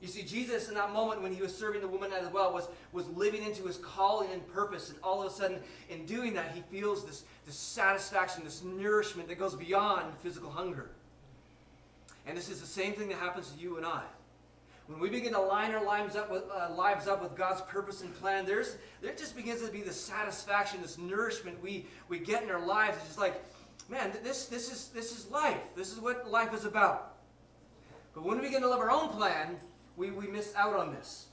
You 0.00 0.06
see, 0.06 0.22
Jesus 0.22 0.68
in 0.68 0.74
that 0.74 0.92
moment 0.92 1.22
when 1.22 1.34
he 1.34 1.42
was 1.42 1.56
serving 1.56 1.80
the 1.80 1.88
woman 1.88 2.12
at 2.12 2.22
the 2.22 2.28
well 2.28 2.52
was, 2.52 2.68
was 2.92 3.08
living 3.08 3.42
into 3.42 3.64
his 3.64 3.78
calling 3.78 4.30
and 4.32 4.46
purpose. 4.52 4.90
And 4.90 4.98
all 5.02 5.22
of 5.22 5.32
a 5.32 5.34
sudden, 5.34 5.58
in 5.90 6.06
doing 6.06 6.34
that, 6.34 6.52
he 6.52 6.62
feels 6.70 7.04
this, 7.04 7.24
this 7.46 7.56
satisfaction, 7.56 8.44
this 8.44 8.62
nourishment 8.62 9.28
that 9.28 9.38
goes 9.38 9.56
beyond 9.56 10.14
physical 10.22 10.50
hunger. 10.50 10.90
And 12.26 12.36
this 12.36 12.48
is 12.48 12.60
the 12.60 12.66
same 12.66 12.92
thing 12.92 13.08
that 13.08 13.18
happens 13.18 13.50
to 13.50 13.58
you 13.58 13.76
and 13.76 13.84
I. 13.84 14.02
When 14.86 15.00
we 15.00 15.10
begin 15.10 15.32
to 15.34 15.40
line 15.40 15.74
our 15.74 15.84
lives 15.84 16.16
up 16.16 16.30
with, 16.30 16.44
uh, 16.50 16.72
lives 16.74 17.08
up 17.08 17.22
with 17.22 17.36
God's 17.36 17.60
purpose 17.62 18.00
and 18.02 18.14
plan, 18.14 18.46
there's, 18.46 18.76
there 19.02 19.14
just 19.14 19.36
begins 19.36 19.62
to 19.62 19.70
be 19.70 19.82
this 19.82 20.00
satisfaction, 20.00 20.80
this 20.80 20.96
nourishment 20.96 21.62
we, 21.62 21.86
we 22.08 22.18
get 22.18 22.42
in 22.42 22.50
our 22.50 22.64
lives. 22.64 22.96
It's 22.98 23.06
just 23.06 23.18
like, 23.18 23.44
man, 23.90 24.12
this, 24.22 24.46
this, 24.46 24.72
is, 24.72 24.88
this 24.88 25.12
is 25.12 25.30
life. 25.30 25.60
This 25.76 25.92
is 25.92 25.98
what 25.98 26.30
life 26.30 26.54
is 26.54 26.64
about. 26.64 27.16
But 28.14 28.24
when 28.24 28.38
we 28.38 28.46
begin 28.46 28.62
to 28.62 28.68
live 28.70 28.78
our 28.78 28.90
own 28.90 29.08
plan, 29.10 29.56
we, 29.98 30.10
we 30.10 30.28
miss 30.28 30.54
out 30.56 30.74
on 30.76 30.94
this. 30.94 31.26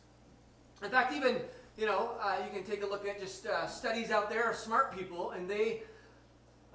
In 0.84 0.90
fact, 0.90 1.14
even, 1.14 1.38
you 1.78 1.86
know, 1.86 2.12
uh, 2.20 2.38
you 2.44 2.52
can 2.52 2.70
take 2.70 2.84
a 2.84 2.86
look 2.86 3.08
at 3.08 3.20
just 3.20 3.46
uh, 3.46 3.68
studies 3.68 4.12
out 4.12 4.30
there 4.30 4.50
of 4.50 4.58
smart 4.58 4.98
people, 4.98 5.32
and 5.32 5.50
they 5.50 5.84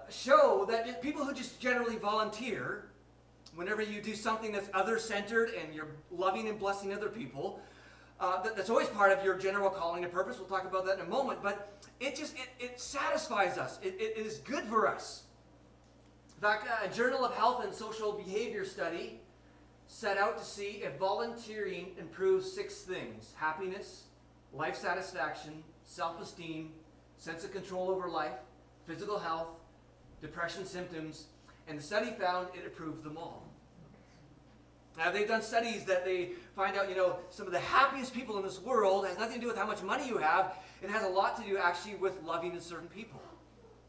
show 0.08 0.64
that 0.70 1.02
people 1.02 1.24
who 1.24 1.34
just 1.34 1.60
generally 1.60 1.96
volunteer, 1.96 2.86
whenever 3.54 3.82
you 3.82 4.00
do 4.00 4.14
something 4.14 4.52
that's 4.52 4.70
other-centered 4.72 5.50
and 5.60 5.74
you're 5.74 5.88
loving 6.10 6.48
and 6.48 6.58
blessing 6.58 6.94
other 6.94 7.08
people, 7.08 7.60
uh, 8.20 8.40
that, 8.42 8.56
that's 8.56 8.70
always 8.70 8.88
part 8.88 9.10
of 9.16 9.24
your 9.24 9.36
general 9.36 9.70
calling 9.70 10.04
and 10.04 10.12
purpose. 10.12 10.38
We'll 10.38 10.48
talk 10.48 10.64
about 10.64 10.86
that 10.86 10.98
in 10.98 11.06
a 11.06 11.08
moment. 11.08 11.42
But 11.42 11.72
it 11.98 12.14
just, 12.14 12.34
it, 12.34 12.48
it 12.58 12.80
satisfies 12.80 13.58
us. 13.58 13.78
It, 13.82 13.96
it 13.98 14.16
is 14.16 14.38
good 14.38 14.64
for 14.64 14.86
us. 14.86 15.24
In 16.36 16.42
fact, 16.42 16.66
a 16.84 16.88
Journal 16.94 17.24
of 17.24 17.34
Health 17.34 17.64
and 17.64 17.74
Social 17.74 18.12
Behavior 18.12 18.64
study 18.64 19.20
set 19.90 20.16
out 20.16 20.38
to 20.38 20.44
see 20.44 20.82
if 20.84 20.96
volunteering 20.98 21.88
improves 21.98 22.50
six 22.50 22.82
things 22.82 23.34
happiness, 23.36 24.04
life 24.54 24.76
satisfaction, 24.76 25.64
self 25.84 26.22
esteem, 26.22 26.70
sense 27.18 27.44
of 27.44 27.52
control 27.52 27.90
over 27.90 28.08
life, 28.08 28.38
physical 28.86 29.18
health, 29.18 29.48
depression 30.22 30.64
symptoms, 30.64 31.26
and 31.66 31.76
the 31.76 31.82
study 31.82 32.12
found 32.12 32.48
it 32.54 32.64
improved 32.64 33.02
them 33.02 33.18
all. 33.18 33.42
Now, 34.96 35.10
they've 35.10 35.26
done 35.26 35.42
studies 35.42 35.84
that 35.86 36.04
they 36.04 36.30
find 36.54 36.76
out, 36.76 36.88
you 36.88 36.96
know, 36.96 37.16
some 37.30 37.46
of 37.46 37.52
the 37.52 37.60
happiest 37.60 38.14
people 38.14 38.36
in 38.38 38.44
this 38.44 38.60
world 38.60 39.06
has 39.06 39.18
nothing 39.18 39.36
to 39.36 39.40
do 39.40 39.46
with 39.48 39.56
how 39.56 39.66
much 39.66 39.82
money 39.82 40.06
you 40.06 40.18
have. 40.18 40.54
It 40.82 40.90
has 40.90 41.04
a 41.04 41.08
lot 41.08 41.36
to 41.38 41.48
do 41.48 41.58
actually 41.58 41.96
with 41.96 42.22
loving 42.22 42.58
serving 42.60 42.88
people. 42.88 43.20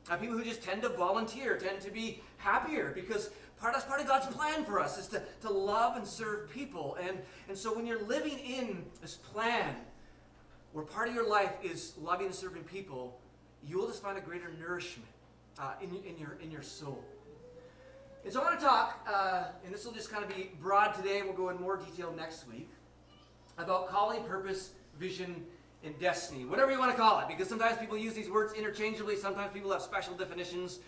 Now, 0.10 0.16
people 0.16 0.36
who 0.36 0.44
just 0.44 0.64
tend 0.64 0.82
to 0.82 0.90
volunteer 0.90 1.58
tend 1.58 1.80
to 1.82 1.92
be 1.92 2.22
happier 2.38 2.92
because 2.96 3.30
Part, 3.62 3.74
that's 3.74 3.86
part 3.86 4.02
of 4.02 4.08
God's 4.08 4.26
plan 4.36 4.66
for 4.66 4.80
us, 4.80 4.98
is 4.98 5.08
to, 5.10 5.22
to 5.42 5.52
love 5.52 5.96
and 5.96 6.06
serve 6.06 6.50
people. 6.50 6.98
And, 7.00 7.20
and 7.48 7.56
so 7.56 7.76
when 7.76 7.86
you're 7.86 8.04
living 8.06 8.40
in 8.40 8.84
this 9.02 9.14
plan, 9.14 9.76
where 10.74 10.84
part 10.84 11.08
of 11.08 11.14
your 11.14 11.30
life 11.30 11.54
is 11.62 11.94
loving 12.02 12.26
and 12.26 12.36
serving 12.36 12.64
people, 12.64 13.20
you 13.64 13.78
will 13.78 13.88
just 13.88 14.02
find 14.02 14.18
a 14.18 14.22
greater 14.22 14.52
nourishment 14.60 15.08
uh, 15.60 15.74
in, 15.80 15.90
in, 15.90 16.18
your, 16.18 16.40
in 16.42 16.50
your 16.50 16.64
soul. 16.64 17.04
And 18.24 18.34
so 18.34 18.42
I 18.42 18.46
want 18.46 18.60
to 18.60 18.66
talk, 18.66 19.08
uh, 19.08 19.44
and 19.64 19.72
this 19.72 19.86
will 19.86 19.94
just 19.94 20.12
kind 20.12 20.24
of 20.24 20.36
be 20.36 20.50
broad 20.60 20.94
today, 20.96 21.22
we'll 21.22 21.34
go 21.34 21.50
in 21.50 21.62
more 21.62 21.78
detail 21.78 22.12
next 22.18 22.48
week, 22.48 22.70
about 23.60 23.90
calling, 23.90 24.24
purpose, 24.24 24.72
vision, 25.00 25.46
and 25.84 25.98
destiny. 26.00 26.46
Whatever 26.46 26.72
you 26.72 26.80
want 26.80 26.92
to 26.92 26.98
call 26.98 27.20
it, 27.20 27.28
because 27.28 27.48
sometimes 27.48 27.78
people 27.78 27.98
use 27.98 28.14
these 28.14 28.30
words 28.30 28.54
interchangeably, 28.54 29.18
sometimes 29.18 29.54
people 29.54 29.72
have 29.72 29.84
special 29.84 30.16
definitions 30.16 30.80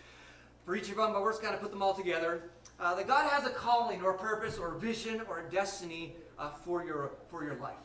for 0.65 0.75
each 0.75 0.89
of 0.89 0.98
them, 0.98 1.13
but 1.13 1.22
we're 1.22 1.32
just 1.32 1.41
going 1.41 1.53
to 1.53 1.60
put 1.60 1.72
them 1.72 1.82
all 1.82 1.93
together 1.93 2.43
uh, 2.79 2.96
that 2.96 3.08
God 3.08 3.29
has 3.29 3.46
a 3.46 3.50
calling 3.50 4.01
or 4.01 4.12
a 4.12 4.17
purpose 4.17 4.58
or 4.58 4.75
a 4.75 4.79
vision 4.79 5.22
or 5.29 5.39
a 5.39 5.51
destiny 5.51 6.15
uh, 6.39 6.50
for, 6.50 6.84
your, 6.86 7.12
for 7.29 7.43
your 7.43 7.55
life. 7.55 7.75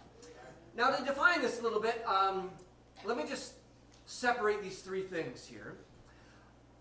Now, 0.76 0.90
to 0.90 1.04
define 1.04 1.42
this 1.42 1.60
a 1.60 1.62
little 1.62 1.80
bit, 1.80 2.04
um, 2.06 2.50
let 3.04 3.16
me 3.16 3.24
just 3.28 3.54
separate 4.06 4.62
these 4.62 4.78
three 4.80 5.02
things 5.02 5.44
here. 5.44 5.76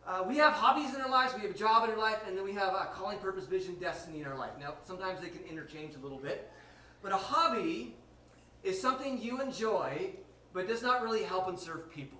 Uh, 0.05 0.23
we 0.25 0.37
have 0.37 0.53
hobbies 0.53 0.95
in 0.95 1.01
our 1.01 1.09
lives, 1.09 1.33
we 1.35 1.41
have 1.41 1.51
a 1.51 1.57
job 1.57 1.83
in 1.83 1.89
our 1.89 1.97
life, 1.97 2.19
and 2.25 2.37
then 2.37 2.45
we 2.45 2.53
have 2.53 2.73
a 2.73 2.89
calling, 2.93 3.17
purpose, 3.17 3.45
vision, 3.45 3.75
destiny 3.79 4.21
in 4.21 4.27
our 4.27 4.37
life. 4.37 4.51
Now, 4.59 4.75
sometimes 4.85 5.19
they 5.19 5.27
can 5.27 5.43
interchange 5.49 5.95
a 5.95 5.99
little 5.99 6.17
bit. 6.17 6.49
But 7.01 7.11
a 7.11 7.17
hobby 7.17 7.95
is 8.63 8.81
something 8.81 9.21
you 9.21 9.41
enjoy, 9.41 10.11
but 10.53 10.67
does 10.67 10.81
not 10.81 11.03
really 11.03 11.23
help 11.23 11.49
and 11.49 11.59
serve 11.59 11.91
people. 11.91 12.19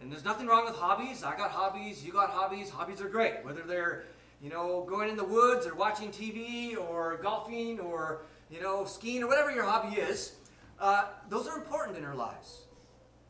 And 0.00 0.10
there's 0.10 0.24
nothing 0.24 0.46
wrong 0.46 0.64
with 0.64 0.76
hobbies. 0.76 1.22
I 1.22 1.36
got 1.36 1.50
hobbies, 1.50 2.04
you 2.04 2.12
got 2.12 2.30
hobbies. 2.30 2.70
Hobbies 2.70 3.00
are 3.00 3.08
great, 3.08 3.44
whether 3.44 3.62
they're, 3.62 4.04
you 4.42 4.48
know, 4.48 4.86
going 4.88 5.10
in 5.10 5.16
the 5.16 5.24
woods 5.24 5.66
or 5.66 5.74
watching 5.74 6.10
TV 6.10 6.76
or 6.76 7.18
golfing 7.22 7.78
or, 7.80 8.22
you 8.50 8.62
know, 8.62 8.84
skiing 8.84 9.22
or 9.22 9.26
whatever 9.26 9.50
your 9.50 9.64
hobby 9.64 9.96
is. 10.00 10.36
Uh, 10.78 11.04
those 11.28 11.46
are 11.46 11.58
important 11.58 11.98
in 11.98 12.04
our 12.04 12.14
lives. 12.14 12.62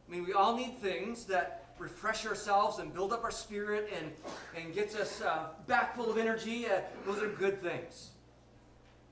I 0.09 0.12
mean, 0.12 0.25
we 0.25 0.33
all 0.33 0.55
need 0.57 0.79
things 0.79 1.25
that 1.25 1.75
refresh 1.79 2.27
ourselves 2.27 2.79
and 2.79 2.95
build 2.95 3.12
up 3.12 3.25
our 3.25 3.31
spirit 3.31 3.91
and, 3.99 4.12
and 4.57 4.75
gets 4.75 4.95
us 4.95 5.21
uh, 5.23 5.49
back 5.67 5.97
full 5.97 6.11
of 6.11 6.19
energy. 6.19 6.67
Uh, 6.67 6.81
those 7.07 7.21
are 7.21 7.29
good 7.29 7.61
things. 7.61 8.11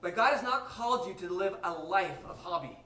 But 0.00 0.14
God 0.14 0.34
has 0.34 0.42
not 0.44 0.68
called 0.68 1.08
you 1.08 1.14
to 1.26 1.34
live 1.34 1.56
a 1.64 1.72
life 1.72 2.18
of 2.28 2.38
hobby. 2.38 2.78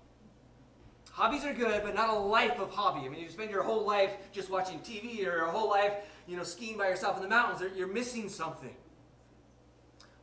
Hobbies 1.12 1.45
are 1.45 1.52
good, 1.52 1.83
but 1.83 1.95
not 1.95 2.09
a 2.09 2.14
life 2.14 2.59
of 2.59 2.71
hobby. 2.71 3.07
I 3.07 3.11
mean, 3.11 3.21
you 3.21 3.28
spend 3.28 3.50
your 3.50 3.62
whole 3.62 3.87
life 3.87 4.12
just 4.33 4.49
watching 4.49 4.78
TV 4.78 5.19
or 5.19 5.37
your 5.37 5.47
whole 5.49 5.69
life, 5.69 5.92
you 6.26 6.38
know, 6.38 6.42
skiing 6.42 6.78
by 6.78 6.88
yourself 6.88 7.19
in 7.19 7.23
the 7.23 7.28
mountains. 7.28 7.62
You're 7.76 7.92
missing 7.92 8.31
something. 8.31 8.75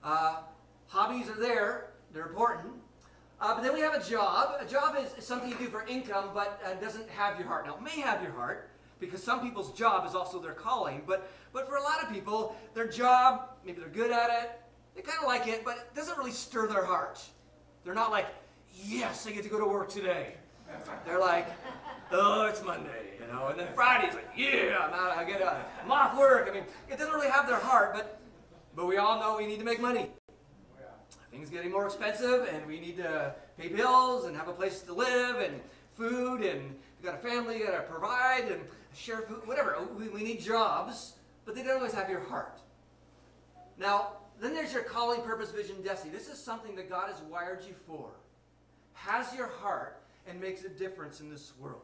Uh, 0.04 0.38
hobbies 0.88 1.30
are 1.30 1.40
there. 1.40 1.92
They're 2.12 2.26
important. 2.26 2.74
Uh, 3.40 3.54
but 3.54 3.62
then 3.62 3.72
we 3.72 3.82
have 3.82 3.94
a 3.94 4.10
job. 4.10 4.56
A 4.60 4.66
job 4.66 4.98
is, 4.98 5.24
something 5.24 5.48
you 5.48 5.56
do 5.58 5.68
for 5.68 5.86
income, 5.86 6.32
but 6.34 6.60
uh, 6.66 6.74
doesn't 6.82 7.08
have 7.10 7.38
your 7.38 7.48
heart. 7.48 7.68
Now, 7.68 7.76
it 7.76 7.84
may 7.84 8.02
have 8.02 8.24
your 8.24 8.32
heart, 8.32 8.72
because 9.00 9.22
some 9.22 9.42
people's 9.42 9.72
job 9.74 10.08
is 10.08 10.16
also 10.16 10.40
their 10.40 10.54
calling. 10.54 11.04
But, 11.06 11.32
but 11.54 11.68
for 11.68 11.76
a 11.76 11.84
lot 11.84 12.02
of 12.02 12.12
people, 12.12 12.56
their 12.74 12.88
job, 12.88 13.50
maybe 13.64 13.80
they're 13.80 13.90
good 13.90 14.12
at 14.12 14.32
it, 14.32 14.60
they 14.96 15.04
kind 15.04 15.20
of 15.22 15.28
like 15.28 15.48
it, 15.48 15.64
but 15.64 15.78
it 15.78 15.96
doesn't 15.96 16.18
really 16.18 16.32
stir 16.32 16.68
their 16.68 16.84
heart. 16.84 17.24
They're 17.86 17.94
not 17.94 18.10
like, 18.10 18.26
yes, 18.84 19.28
I 19.28 19.32
get 19.32 19.44
to 19.44 19.50
go 19.50 19.60
to 19.60 19.68
work 19.68 19.90
today. 19.90 20.34
They're 21.06 21.20
like, 21.20 21.48
oh, 22.12 22.46
it's 22.46 22.64
Monday, 22.64 23.14
you 23.20 23.28
know, 23.32 23.48
and 23.48 23.60
then 23.60 23.68
Friday's 23.74 24.14
like, 24.14 24.30
yeah, 24.36 24.78
I'm 24.82 24.94
out, 24.94 25.18
I 25.18 25.24
get, 25.24 25.42
uh, 25.42 25.56
I'm 25.84 25.92
off 25.92 26.18
work. 26.18 26.48
I 26.50 26.54
mean, 26.54 26.64
it 26.90 26.98
doesn't 26.98 27.14
really 27.14 27.30
have 27.30 27.48
their 27.48 27.60
heart, 27.60 27.94
but, 27.94 28.20
but 28.76 28.86
we 28.86 28.98
all 28.98 29.20
know 29.20 29.38
we 29.38 29.48
need 29.48 29.60
to 29.60 29.66
make 29.66 29.80
money. 29.80 30.10
Things 31.32 31.50
getting 31.50 31.72
more 31.72 31.86
expensive, 31.86 32.48
and 32.52 32.66
we 32.66 32.80
need 32.80 32.98
to 32.98 33.36
pay 33.58 33.68
bills 33.70 34.26
and 34.26 34.36
have 34.36 34.48
a 34.48 34.54
place 34.54 34.82
to 34.82 34.94
live 34.94 35.38
and 35.38 35.62
food, 35.94 36.42
and 36.42 36.62
you 36.62 37.06
got 37.06 37.16
a 37.16 37.18
family 37.18 37.60
you 37.60 37.66
got 37.66 37.78
to 37.78 37.84
provide 37.84 38.46
and 38.52 38.62
share 38.96 39.22
food, 39.22 39.46
whatever. 39.46 39.78
We, 39.98 40.10
we 40.10 40.24
need 40.24 40.42
jobs, 40.42 41.14
but 41.46 41.56
they 41.56 41.64
don't 41.64 41.78
always 41.78 41.94
have 41.94 42.10
your 42.10 42.22
heart. 42.22 42.60
Now, 43.78 44.14
then 44.42 44.54
there's 44.54 44.74
your 44.74 44.84
calling, 44.84 45.22
purpose, 45.22 45.52
vision, 45.52 45.82
destiny. 45.84 46.12
This 46.12 46.28
is 46.28 46.38
something 46.38 46.76
that 46.76 46.90
God 46.90 47.10
has 47.10 47.22
wired 47.22 47.64
you 47.68 47.76
for. 47.86 48.10
Has 48.94 49.34
your 49.36 49.48
heart 49.48 49.99
and 50.30 50.40
makes 50.40 50.64
a 50.64 50.70
difference 50.70 51.20
in 51.20 51.30
this 51.30 51.54
world. 51.60 51.82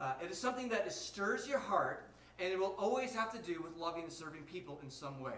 Uh, 0.00 0.14
it 0.24 0.30
is 0.30 0.38
something 0.38 0.68
that 0.70 0.90
stirs 0.92 1.46
your 1.46 1.58
heart, 1.58 2.08
and 2.40 2.52
it 2.52 2.58
will 2.58 2.74
always 2.78 3.14
have 3.14 3.30
to 3.32 3.38
do 3.38 3.62
with 3.62 3.76
loving 3.76 4.04
and 4.04 4.12
serving 4.12 4.42
people 4.42 4.80
in 4.82 4.90
some 4.90 5.20
way. 5.20 5.34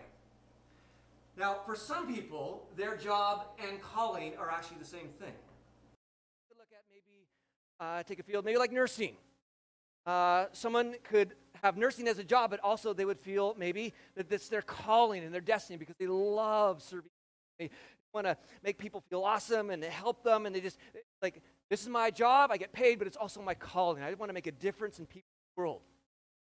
Now, 1.37 1.57
for 1.67 1.75
some 1.75 2.15
people, 2.15 2.67
their 2.77 2.97
job 2.97 3.47
and 3.59 3.81
calling 3.83 4.35
are 4.39 4.51
actually 4.51 4.79
the 4.79 4.85
same 4.85 5.09
thing. 5.19 5.33
Look 6.57 6.69
at 6.73 6.85
maybe 6.91 7.27
uh, 7.81 8.05
take 8.05 8.21
a 8.21 8.23
field, 8.23 8.45
maybe 8.45 8.59
like 8.59 8.73
nursing. 8.73 9.17
Uh, 10.07 10.47
someone 10.53 10.95
could 11.03 11.35
have 11.63 11.77
nursing 11.77 12.07
as 12.07 12.19
a 12.19 12.25
job, 12.25 12.51
but 12.51 12.61
also 12.61 12.93
they 12.93 13.05
would 13.05 13.19
feel 13.19 13.57
maybe 13.59 13.93
that 14.15 14.29
this 14.29 14.49
their 14.49 14.63
calling 14.63 15.25
and 15.25 15.35
their 15.35 15.41
destiny 15.41 15.77
because 15.77 15.97
they 15.99 16.07
love 16.07 16.83
serving. 16.83 17.11
They 17.59 17.71
want 18.15 18.27
to 18.27 18.37
make 18.63 18.79
people 18.79 19.03
feel 19.11 19.23
awesome 19.25 19.71
and 19.71 19.83
help 19.85 20.23
them, 20.23 20.47
and 20.47 20.55
they 20.55 20.61
just 20.61 20.79
like 21.21 21.43
this 21.69 21.83
is 21.83 21.89
my 21.89 22.11
job. 22.11 22.51
I 22.53 22.57
get 22.57 22.73
paid, 22.73 22.99
but 22.99 23.07
it's 23.07 23.17
also 23.17 23.43
my 23.43 23.55
calling. 23.55 24.03
I 24.03 24.15
want 24.15 24.31
to 24.31 24.35
make 24.35 24.47
a 24.47 24.53
difference 24.53 24.99
in 24.99 25.07
people's 25.07 25.25
world. 25.57 25.83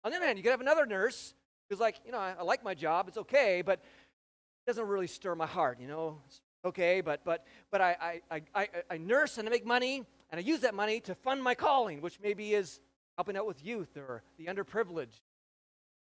On 0.03 0.11
the 0.11 0.17
other 0.17 0.25
hand, 0.27 0.37
you 0.37 0.43
could 0.43 0.51
have 0.51 0.61
another 0.61 0.85
nurse 0.85 1.33
who's 1.69 1.79
like, 1.79 1.99
you 2.05 2.11
know, 2.11 2.19
I, 2.19 2.35
I 2.39 2.43
like 2.43 2.63
my 2.63 2.75
job. 2.75 3.07
It's 3.07 3.17
okay, 3.17 3.63
but 3.65 3.79
it 3.79 4.67
doesn't 4.67 4.87
really 4.87 5.07
stir 5.07 5.33
my 5.35 5.47
heart. 5.47 5.79
You 5.81 5.87
know, 5.87 6.21
it's 6.27 6.41
okay, 6.63 7.01
but 7.01 7.25
but 7.25 7.45
but 7.71 7.81
I 7.81 8.21
I 8.29 8.41
I, 8.53 8.67
I 8.91 8.97
nurse 8.97 9.37
and 9.37 9.47
I 9.47 9.51
make 9.51 9.65
money, 9.65 10.03
and 10.29 10.39
I 10.39 10.43
use 10.43 10.59
that 10.61 10.75
money 10.75 10.99
to 11.01 11.15
fund 11.15 11.41
my 11.41 11.55
calling, 11.55 12.01
which 12.01 12.19
maybe 12.21 12.53
is 12.53 12.79
helping 13.17 13.35
out 13.35 13.47
with 13.47 13.63
youth 13.65 13.97
or 13.97 14.23
the 14.37 14.45
underprivileged. 14.45 15.21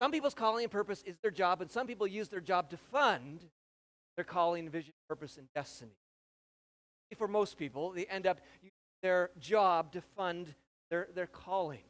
Some 0.02 0.12
people's 0.12 0.34
calling 0.34 0.64
and 0.64 0.72
purpose 0.72 1.04
is 1.06 1.16
their 1.22 1.32
job, 1.32 1.62
and 1.62 1.72
some 1.72 1.88
people 1.88 2.08
use 2.08 2.30
their 2.30 2.42
job 2.42 2.70
to 2.72 2.78
fund 2.78 3.46
their 4.16 4.26
calling, 4.26 4.70
vision, 4.70 4.94
purpose, 5.10 5.38
and 5.38 5.48
destiny. 5.54 5.92
For 7.18 7.28
most 7.28 7.58
people, 7.58 7.92
they 7.92 8.06
end 8.06 8.28
up 8.28 8.40
using 8.62 8.72
their 9.02 9.30
job 9.40 9.92
to 9.94 10.02
fund 10.02 10.54
their, 10.90 11.08
their 11.14 11.28
calling. 11.28 11.84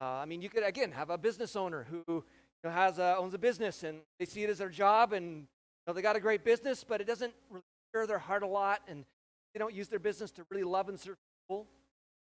Uh, 0.00 0.04
I 0.04 0.24
mean, 0.26 0.42
you 0.42 0.48
could, 0.48 0.62
again, 0.62 0.92
have 0.92 1.10
a 1.10 1.18
business 1.18 1.56
owner 1.56 1.86
who 1.90 2.02
you 2.08 2.24
know, 2.64 2.70
has 2.70 2.98
a, 2.98 3.16
owns 3.16 3.34
a 3.34 3.38
business 3.38 3.82
and 3.82 4.00
they 4.18 4.24
see 4.24 4.42
it 4.44 4.50
as 4.50 4.58
their 4.58 4.68
job 4.68 5.12
and 5.12 5.38
you 5.40 5.46
know, 5.86 5.92
they 5.92 6.02
got 6.02 6.16
a 6.16 6.20
great 6.20 6.44
business, 6.44 6.84
but 6.84 7.00
it 7.00 7.06
doesn't 7.06 7.32
really 7.50 7.62
stir 7.90 8.06
their 8.06 8.18
heart 8.18 8.42
a 8.42 8.46
lot 8.46 8.82
and 8.88 9.04
they 9.52 9.58
don't 9.58 9.74
use 9.74 9.88
their 9.88 9.98
business 9.98 10.30
to 10.32 10.44
really 10.50 10.64
love 10.64 10.88
and 10.88 10.98
serve 10.98 11.16
people. 11.48 11.66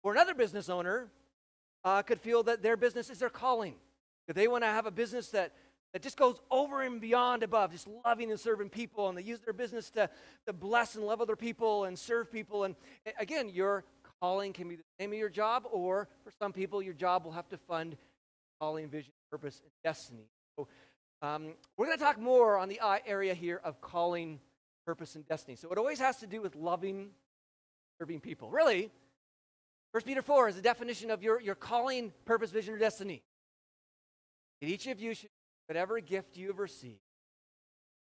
Or 0.02 0.12
another 0.12 0.34
business 0.34 0.68
owner 0.68 1.10
uh, 1.84 2.02
could 2.02 2.20
feel 2.20 2.42
that 2.44 2.62
their 2.62 2.76
business 2.76 3.10
is 3.10 3.18
their 3.18 3.30
calling. 3.30 3.74
They 4.28 4.48
want 4.48 4.64
to 4.64 4.68
have 4.68 4.86
a 4.86 4.90
business 4.90 5.28
that, 5.30 5.52
that 5.96 6.02
just 6.02 6.18
goes 6.18 6.38
over 6.50 6.82
and 6.82 7.00
beyond 7.00 7.42
above, 7.42 7.72
just 7.72 7.88
loving 8.04 8.30
and 8.30 8.38
serving 8.38 8.68
people, 8.68 9.08
and 9.08 9.16
they 9.16 9.22
use 9.22 9.40
their 9.40 9.54
business 9.54 9.88
to, 9.88 10.10
to 10.46 10.52
bless 10.52 10.94
and 10.94 11.06
love 11.06 11.22
other 11.22 11.36
people 11.36 11.84
and 11.84 11.98
serve 11.98 12.30
people. 12.30 12.64
And 12.64 12.76
again, 13.18 13.48
your 13.48 13.82
calling 14.20 14.52
can 14.52 14.68
be 14.68 14.76
the 14.76 14.82
name 15.00 15.12
of 15.12 15.18
your 15.18 15.30
job, 15.30 15.64
or 15.72 16.06
for 16.22 16.30
some 16.38 16.52
people, 16.52 16.82
your 16.82 16.92
job 16.92 17.24
will 17.24 17.32
have 17.32 17.48
to 17.48 17.56
fund 17.56 17.96
calling, 18.60 18.90
vision, 18.90 19.10
purpose, 19.30 19.58
and 19.62 19.70
destiny. 19.82 20.26
So 20.58 20.68
um, 21.22 21.54
we're 21.78 21.86
going 21.86 21.96
to 21.96 22.04
talk 22.04 22.20
more 22.20 22.58
on 22.58 22.68
the 22.68 22.78
area 23.06 23.32
here 23.32 23.62
of 23.64 23.80
calling, 23.80 24.38
purpose, 24.84 25.14
and 25.14 25.26
destiny. 25.26 25.56
So 25.56 25.70
it 25.70 25.78
always 25.78 25.98
has 26.00 26.18
to 26.18 26.26
do 26.26 26.42
with 26.42 26.56
loving, 26.56 27.08
serving 27.98 28.20
people. 28.20 28.50
Really, 28.50 28.90
1 29.92 30.02
Peter 30.02 30.20
4 30.20 30.50
is 30.50 30.56
the 30.56 30.60
definition 30.60 31.10
of 31.10 31.22
your, 31.22 31.40
your 31.40 31.54
calling, 31.54 32.12
purpose, 32.26 32.50
vision, 32.50 32.74
or 32.74 32.78
destiny. 32.78 33.22
That 34.60 34.68
each 34.68 34.86
of 34.88 35.00
you 35.00 35.14
should, 35.14 35.30
whatever 35.68 36.00
gift 36.00 36.36
you 36.36 36.48
have 36.48 36.58
received, 36.58 37.00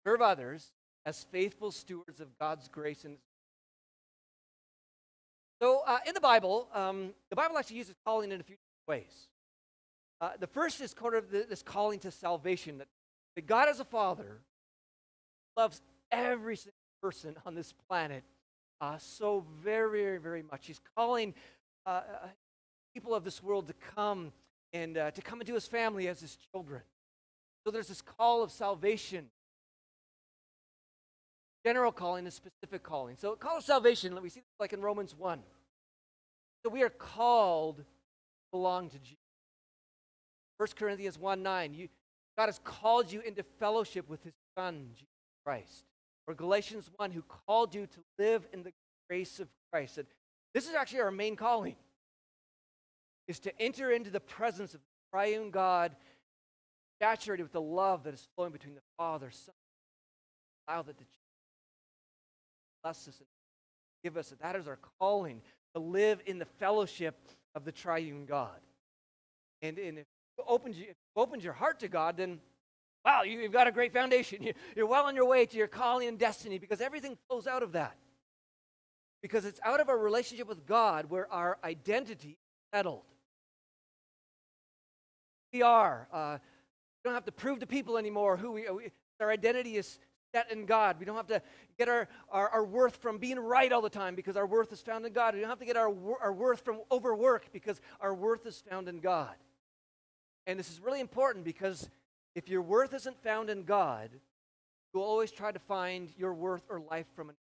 serve 0.07 0.21
others 0.21 0.73
as 1.05 1.25
faithful 1.31 1.71
stewards 1.71 2.21
of 2.21 2.39
God's 2.39 2.69
grace 2.69 3.05
and 3.05 3.19
so 5.61 5.83
uh, 5.87 5.99
in 6.07 6.15
the 6.15 6.21
Bible, 6.21 6.69
um, 6.73 7.11
the 7.31 7.37
Bible 7.37 7.59
actually 7.59 7.79
uses 7.79 7.95
calling 8.05 8.31
in 8.31 8.41
a 8.41 8.45
few 8.45 8.57
ways. 8.87 9.29
Uh, 10.21 10.31
the 10.39 10.47
first 10.47 10.81
is 10.81 10.95
kind 10.95 11.15
of 11.15 11.31
the, 11.31 11.47
this 11.49 11.63
calling 11.63 11.99
to 12.01 12.11
salvation 12.11 12.79
that, 12.79 12.87
that 13.35 13.47
God 13.47 13.69
as 13.69 13.81
a 13.81 13.85
father 13.85 14.41
loves 15.57 15.83
every 16.13 16.57
single 16.57 16.73
person 17.03 17.35
on 17.45 17.55
this 17.55 17.75
planet 17.89 18.23
uh, 18.81 18.97
so 18.99 19.45
very, 19.61 20.03
very, 20.03 20.19
very 20.19 20.43
much. 20.49 20.67
He's 20.67 20.81
calling 20.97 21.35
uh, 21.87 21.89
uh, 21.91 22.27
people 22.95 23.15
of 23.15 23.25
this 23.25 23.43
world 23.43 23.67
to 23.67 23.75
come 23.97 24.33
and 24.73 24.97
uh, 24.97 25.11
to 25.11 25.23
come 25.23 25.41
into 25.41 25.55
his 25.55 25.67
family 25.67 26.07
as 26.07 26.21
his 26.21 26.37
children. 26.53 26.83
So 27.65 27.71
there's 27.71 27.89
this 27.89 28.03
call 28.03 28.43
of 28.43 28.51
salvation. 28.51 29.27
General 31.65 31.93
calling 31.93 32.25
and 32.25 32.33
specific 32.33 32.83
calling. 32.83 33.17
So 33.17 33.35
call 33.35 33.59
of 33.59 33.65
salvation, 33.65 34.21
we 34.23 34.31
see 34.31 34.43
like 34.59 34.73
in 34.73 34.81
Romans 34.81 35.15
1. 35.17 35.41
So 36.65 36.71
we 36.71 36.83
are 36.83 36.91
called 36.91 37.79
to 37.79 37.85
belong 38.51 38.91
to 38.91 38.99
Jesus. 38.99 39.19
1 40.59 40.69
Corinthians 40.77 41.19
1 41.19 41.43
9, 41.43 41.75
you, 41.75 41.89
God 42.37 42.47
has 42.47 42.61
called 42.65 43.13
you 43.13 43.21
into 43.21 43.43
fellowship 43.43 44.09
with 44.09 44.23
his 44.25 44.33
Son, 44.57 44.89
Jesus 44.95 45.09
Christ. 45.45 45.85
Or 46.27 46.35
Galatians 46.35 46.91
1, 46.97 47.11
who 47.13 47.23
called 47.23 47.75
you 47.75 47.87
to 47.87 47.99
live 48.19 48.47
in 48.53 48.63
the 48.63 48.73
grace 49.09 49.41
of 49.41 49.49
Christ. 49.73 49.99
And 49.99 50.07
this 50.55 50.69
is 50.69 50.75
actually 50.75 51.01
our 51.01 51.11
main 51.11 51.37
calling, 51.37 51.77
is 53.29 53.39
to 53.41 53.63
enter 53.63 53.91
into 53.93 54.11
the 54.11 54.21
presence 54.21 54.75
of 54.75 54.81
the 54.81 55.17
triune 55.17 55.51
God, 55.51 55.95
saturated 57.01 57.43
with 57.43 57.53
the 57.53 57.61
love 57.61 58.05
that 58.05 58.15
is 58.15 58.27
flowing 58.35 58.53
between 58.53 58.75
the 58.75 58.81
Father, 58.97 59.31
Son, 59.31 59.55
allow 60.67 60.83
that 60.83 60.99
the 60.99 61.05
bless 62.83 63.09
us 63.09 63.19
and 63.19 63.27
give 64.05 64.17
us. 64.17 64.31
that. 64.31 64.41
That 64.41 64.57
is 64.57 64.69
our 64.69 64.79
calling, 64.99 65.43
to 65.75 65.81
live 65.81 66.21
in 66.27 66.39
the 66.39 66.45
fellowship 66.45 67.17
of 67.55 67.65
the 67.65 67.73
triune 67.73 68.25
God. 68.25 68.61
And, 69.63 69.79
and 69.79 69.99
if 69.99 70.07
you 70.39 70.45
open, 70.47 70.73
if 70.73 70.79
you 70.79 71.41
your 71.41 71.53
heart 71.53 71.81
to 71.81 71.89
God, 71.89 72.17
then 72.17 72.41
wow, 73.05 73.23
you, 73.23 73.41
have 73.43 73.53
got 73.53 73.67
a 73.67 73.73
great 73.73 73.93
foundation. 73.93 74.47
You're 74.77 74.87
well 74.87 75.07
on 75.07 75.17
your 75.17 75.27
way 75.27 75.47
to 75.47 75.57
your 75.57 75.67
calling 75.67 76.09
and 76.09 76.19
destiny 76.19 76.59
because 76.59 76.81
everything 76.81 77.17
flows 77.29 77.47
out 77.47 77.63
of 77.63 77.73
that. 77.73 77.97
Because 79.23 79.45
it's 79.45 79.61
out 79.65 79.81
of 79.81 79.89
our 79.89 79.99
relationship 79.99 80.47
with 80.47 80.65
God 80.65 81.11
where 81.11 81.31
our 81.33 81.59
identity 81.65 82.31
is 82.31 82.77
settled. 82.77 83.03
We 85.53 85.63
are. 85.63 86.07
Uh, 86.13 86.39
we 87.03 87.09
don't 87.09 87.15
have 87.15 87.25
to 87.27 87.33
prove 87.33 87.61
to 87.61 87.67
people 87.67 87.97
anymore 87.99 88.37
who 88.37 88.53
we 88.53 88.67
are. 88.67 88.79
Our 89.21 89.31
identity 89.31 89.77
is 89.77 89.99
set 90.33 90.53
in 90.53 90.67
God. 90.67 90.97
We 90.99 91.05
don't 91.05 91.17
have 91.17 91.27
to 91.29 91.43
get 91.79 91.89
our, 91.89 92.09
our, 92.31 92.49
our, 92.51 92.65
worth 92.65 92.97
from 92.97 93.19
being 93.19 93.39
right 93.39 93.73
all 93.73 93.81
the 93.81 93.91
time 93.91 94.15
because 94.15 94.37
our 94.37 94.47
worth 94.47 94.73
is 94.73 94.81
found 94.81 95.07
in 95.07 95.13
God. 95.13 95.35
We 95.35 95.41
don't 95.41 95.49
have 95.49 95.59
to 95.59 95.65
get 95.65 95.77
our, 95.77 95.93
our 96.21 96.33
worth 96.33 96.61
from 96.61 96.81
overwork 96.91 97.53
because 97.53 97.81
our 98.01 98.15
worth 98.15 98.47
is 98.47 98.63
found 98.69 98.89
in 98.89 99.01
God. 99.01 99.35
And 100.47 100.59
this 100.59 100.71
is 100.71 100.81
really 100.81 101.01
important 101.01 101.45
because 101.45 101.89
if 102.35 102.49
your 102.49 102.63
worth 102.63 102.95
isn't 102.95 103.23
found 103.23 103.51
in 103.51 103.65
God, 103.65 104.11
you'll 104.93 105.03
always 105.03 105.31
try 105.31 105.53
to 105.53 105.59
find 105.59 106.11
your 106.17 106.35
worth 106.35 106.63
or 106.69 106.81
life 106.81 107.07
from 107.15 107.31
an 107.31 107.37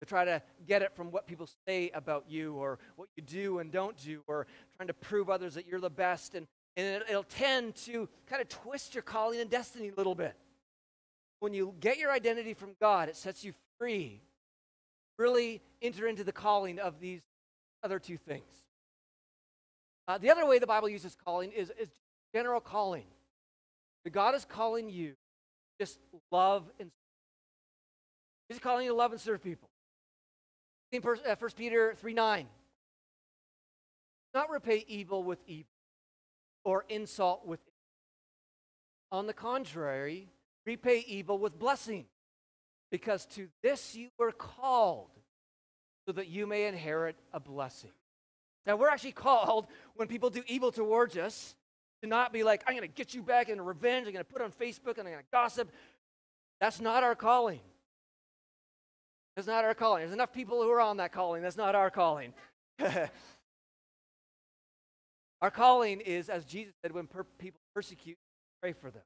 to 0.00 0.06
try 0.06 0.24
to 0.24 0.42
get 0.66 0.82
it 0.82 0.90
from 0.96 1.12
what 1.12 1.28
people 1.28 1.48
say 1.64 1.88
about 1.94 2.24
you 2.28 2.54
or 2.54 2.80
what 2.96 3.08
you 3.14 3.22
do 3.22 3.60
and 3.60 3.70
don't 3.70 3.96
do 3.98 4.20
or 4.26 4.48
trying 4.76 4.88
to 4.88 4.94
prove 4.94 5.30
others 5.30 5.54
that 5.54 5.64
you're 5.64 5.78
the 5.78 5.88
best 5.88 6.34
and, 6.34 6.48
and 6.76 6.86
it, 6.86 7.02
it'll 7.08 7.22
tend 7.24 7.74
to 7.74 8.08
kind 8.26 8.40
of 8.40 8.48
twist 8.48 8.94
your 8.94 9.02
calling 9.02 9.40
and 9.40 9.50
destiny 9.50 9.88
a 9.88 9.94
little 9.94 10.14
bit. 10.14 10.34
When 11.40 11.52
you 11.52 11.74
get 11.80 11.98
your 11.98 12.12
identity 12.12 12.54
from 12.54 12.70
god 12.80 13.08
it 13.08 13.16
sets 13.16 13.44
you 13.44 13.52
free. 13.78 14.22
Really 15.18 15.60
enter 15.82 16.08
into 16.08 16.24
the 16.24 16.32
calling 16.32 16.78
of 16.78 16.98
these 17.00 17.20
other 17.82 17.98
two 17.98 18.16
things. 18.16 18.50
Uh, 20.08 20.18
the 20.18 20.30
other 20.30 20.46
way 20.46 20.58
the 20.58 20.66
bible 20.66 20.88
uses 20.88 21.16
calling 21.24 21.52
is, 21.52 21.70
is 21.78 21.88
general 22.34 22.60
calling. 22.60 23.04
That 24.04 24.10
god 24.10 24.34
is 24.34 24.44
calling 24.44 24.88
you 24.88 25.14
just 25.78 25.98
love 26.30 26.64
and 26.80 26.90
he's 28.48 28.58
calling 28.58 28.84
you 28.84 28.92
to 28.92 28.96
love 28.96 29.12
and 29.12 29.20
serve 29.20 29.42
people. 29.42 29.68
In 30.90 31.02
1 31.02 31.18
uh, 31.26 31.36
Peter 31.56 31.94
3 31.94 32.14
9. 32.14 32.46
Not 34.34 34.50
repay 34.50 34.84
evil 34.88 35.22
with 35.22 35.38
evil 35.46 35.71
or 36.64 36.84
insult 36.88 37.46
with. 37.46 37.60
On 39.10 39.26
the 39.26 39.34
contrary, 39.34 40.28
repay 40.64 41.04
evil 41.06 41.38
with 41.38 41.58
blessing, 41.58 42.06
because 42.90 43.26
to 43.26 43.48
this 43.62 43.94
you 43.94 44.08
were 44.18 44.32
called, 44.32 45.10
so 46.06 46.12
that 46.12 46.28
you 46.28 46.46
may 46.46 46.66
inherit 46.66 47.16
a 47.32 47.40
blessing. 47.40 47.90
Now, 48.66 48.76
we're 48.76 48.88
actually 48.88 49.12
called 49.12 49.66
when 49.96 50.08
people 50.08 50.30
do 50.30 50.42
evil 50.46 50.72
towards 50.72 51.16
us 51.16 51.54
to 52.02 52.08
not 52.08 52.32
be 52.32 52.42
like, 52.42 52.62
I'm 52.66 52.74
going 52.74 52.88
to 52.88 52.94
get 52.94 53.14
you 53.14 53.22
back 53.22 53.48
in 53.48 53.60
revenge, 53.60 54.06
I'm 54.06 54.12
going 54.12 54.24
to 54.24 54.32
put 54.32 54.42
on 54.42 54.50
Facebook, 54.50 54.98
and 54.98 55.06
I'm 55.06 55.12
going 55.12 55.18
to 55.18 55.30
gossip. 55.32 55.70
That's 56.60 56.80
not 56.80 57.02
our 57.02 57.14
calling. 57.14 57.60
That's 59.36 59.48
not 59.48 59.64
our 59.64 59.74
calling. 59.74 60.02
There's 60.02 60.12
enough 60.12 60.32
people 60.32 60.62
who 60.62 60.70
are 60.70 60.80
on 60.80 60.98
that 60.98 61.12
calling. 61.12 61.42
That's 61.42 61.56
not 61.56 61.74
our 61.74 61.90
calling. 61.90 62.34
our 65.42 65.50
calling 65.50 66.00
is, 66.00 66.30
as 66.30 66.46
Jesus 66.46 66.72
said, 66.82 66.92
when 66.92 67.06
per- 67.06 67.24
people 67.24 67.60
persecute, 67.74 68.16
pray 68.62 68.72
for 68.72 68.90
them. 68.90 69.02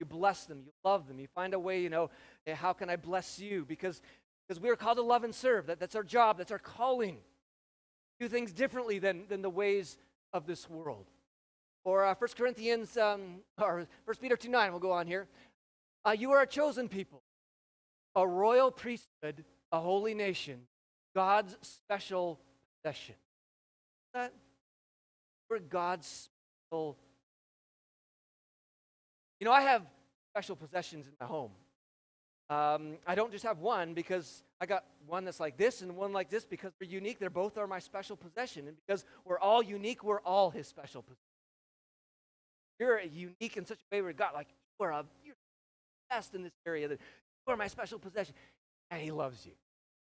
You 0.00 0.06
bless 0.06 0.46
them. 0.46 0.62
You 0.64 0.72
love 0.84 1.08
them. 1.08 1.18
You 1.18 1.26
find 1.34 1.52
a 1.52 1.58
way, 1.58 1.82
you 1.82 1.90
know, 1.90 2.10
hey, 2.46 2.52
how 2.52 2.72
can 2.72 2.88
I 2.88 2.96
bless 2.96 3.38
you? 3.38 3.66
Because 3.66 4.00
because 4.48 4.62
we 4.62 4.70
are 4.70 4.76
called 4.76 4.96
to 4.96 5.02
love 5.02 5.24
and 5.24 5.34
serve. 5.34 5.66
That, 5.66 5.78
that's 5.78 5.94
our 5.94 6.02
job. 6.02 6.38
That's 6.38 6.50
our 6.50 6.58
calling. 6.58 7.18
Do 8.18 8.28
things 8.28 8.52
differently 8.52 8.98
than, 8.98 9.24
than 9.28 9.42
the 9.42 9.50
ways 9.50 9.98
of 10.32 10.46
this 10.46 10.68
world. 10.70 11.06
Or 11.84 12.06
uh, 12.06 12.14
1 12.18 12.30
Corinthians, 12.36 12.96
um, 12.96 13.40
or 13.60 13.86
1 14.04 14.16
Peter 14.20 14.36
2 14.36 14.48
9, 14.48 14.70
we'll 14.70 14.80
go 14.80 14.92
on 14.92 15.06
here. 15.06 15.28
Uh, 16.04 16.12
you 16.12 16.32
are 16.32 16.42
a 16.42 16.46
chosen 16.46 16.88
people, 16.88 17.22
a 18.14 18.26
royal 18.26 18.70
priesthood, 18.70 19.44
a 19.70 19.80
holy 19.80 20.14
nation, 20.14 20.62
God's 21.14 21.56
special 21.60 22.40
possession. 22.82 23.14
That 24.14 24.32
we're 25.48 25.58
God's 25.58 26.28
special. 26.66 26.96
You 29.40 29.46
know, 29.46 29.52
I 29.52 29.62
have 29.62 29.82
special 30.32 30.56
possessions 30.56 31.06
in 31.06 31.12
my 31.20 31.26
home. 31.26 31.52
Um, 32.50 32.96
I 33.06 33.14
don't 33.14 33.30
just 33.30 33.44
have 33.44 33.58
one 33.58 33.94
because 33.94 34.42
I 34.60 34.66
got 34.66 34.84
one 35.06 35.24
that's 35.24 35.38
like 35.38 35.56
this 35.56 35.82
and 35.82 35.96
one 35.96 36.12
like 36.12 36.30
this 36.30 36.44
because 36.44 36.72
they're 36.80 36.88
unique. 36.88 37.18
They're 37.18 37.30
both 37.30 37.58
are 37.58 37.66
my 37.66 37.78
special 37.78 38.16
possession, 38.16 38.68
and 38.68 38.76
because 38.86 39.04
we're 39.24 39.38
all 39.38 39.62
unique, 39.62 40.02
we're 40.02 40.20
all 40.20 40.50
His 40.50 40.66
special 40.66 41.02
possession. 41.02 41.18
You're 42.78 43.00
unique 43.00 43.56
in 43.56 43.66
such 43.66 43.78
a 43.78 43.96
way 43.96 44.02
where 44.02 44.12
God, 44.12 44.30
like, 44.34 44.48
you're 44.80 44.90
a 44.90 45.04
you're 45.24 45.34
best 46.08 46.34
in 46.34 46.42
this 46.42 46.52
area. 46.66 46.88
That 46.88 47.00
you 47.46 47.52
are 47.52 47.56
my 47.56 47.66
special 47.66 47.98
possession. 47.98 48.34
And 48.90 49.02
he 49.02 49.10
loves 49.10 49.44
you. 49.44 49.52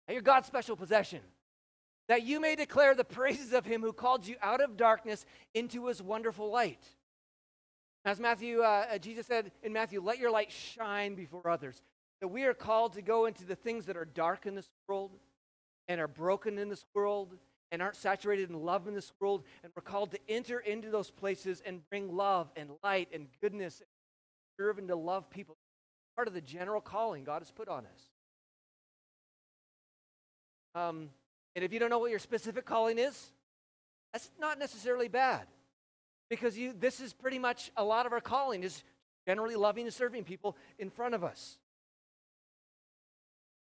And 0.09 0.15
you're 0.15 0.23
God's 0.23 0.47
special 0.47 0.77
possession. 0.77 1.21
That 2.11 2.25
you 2.25 2.41
may 2.41 2.57
declare 2.57 2.97
the 2.97 3.05
praises 3.05 3.53
of 3.53 3.65
him 3.65 3.83
who 3.83 3.93
called 3.93 4.27
you 4.27 4.35
out 4.43 4.61
of 4.61 4.77
darkness 4.77 5.25
into 5.55 5.87
his 5.87 6.03
wonderful 6.03 6.51
light. 6.51 6.83
As 8.05 8.19
Matthew, 8.19 8.63
uh, 8.63 8.87
uh, 8.93 8.99
Jesus 8.99 9.29
said 9.29 9.53
in 9.63 9.73
Matthew, 9.73 10.03
let 10.03 10.19
your 10.19 10.33
light 10.33 10.51
shine 10.51 11.15
before 11.15 11.49
others. 11.49 11.81
That 12.21 12.27
we 12.27 12.47
are 12.47 12.53
called 12.53 12.95
to 12.95 13.03
go 13.03 13.27
into 13.27 13.45
the 13.45 13.55
things 13.55 13.87
that 13.87 13.97
are 13.97 14.05
dark 14.05 14.45
in 14.45 14.57
this 14.57 14.69
world 14.89 15.13
and 15.87 16.01
are 16.01 16.09
broken 16.09 16.59
in 16.59 16.69
this 16.69 16.85
world 16.97 17.37
and 17.71 17.81
aren't 17.81 17.95
saturated 17.95 18.51
in 18.51 18.57
love 18.57 18.89
in 18.89 18.95
this 18.95 19.13
world. 19.21 19.45
And 19.63 19.73
we're 19.77 19.83
called 19.83 20.11
to 20.11 20.19
enter 20.29 20.59
into 20.59 20.91
those 20.91 21.13
places 21.13 21.63
and 21.65 21.89
bring 21.91 22.13
love 22.13 22.51
and 22.57 22.71
light 22.83 23.07
and 23.15 23.29
goodness, 23.41 23.79
and 23.79 23.87
serve 24.59 24.79
and 24.79 24.89
to 24.89 24.97
love 24.97 25.31
people 25.31 25.57
part 26.17 26.27
of 26.27 26.35
the 26.35 26.41
general 26.41 26.81
calling 26.81 27.23
God 27.23 27.41
has 27.41 27.53
put 27.53 27.69
on 27.69 27.87
us. 27.87 28.03
Um, 30.75 31.11
and 31.55 31.65
if 31.65 31.73
you 31.73 31.79
don't 31.79 31.91
know 31.91 31.99
what 31.99 32.11
your 32.11 32.19
specific 32.19 32.65
calling 32.65 32.99
is, 32.99 33.33
that's 34.13 34.31
not 34.41 34.59
necessarily 34.59 35.09
bad. 35.09 35.47
Because 36.29 36.57
you, 36.57 36.73
this 36.73 37.01
is 37.01 37.13
pretty 37.13 37.39
much 37.39 37.71
a 37.77 37.85
lot 37.85 38.07
of 38.07 38.13
our 38.13 38.21
calling 38.21 38.63
is 38.63 38.83
generally 39.27 39.57
loving 39.57 39.87
and 39.87 39.95
serving 39.95 40.25
people 40.25 40.57
in 40.79 40.91
front 40.91 41.15
of 41.15 41.25
us. 41.25 41.59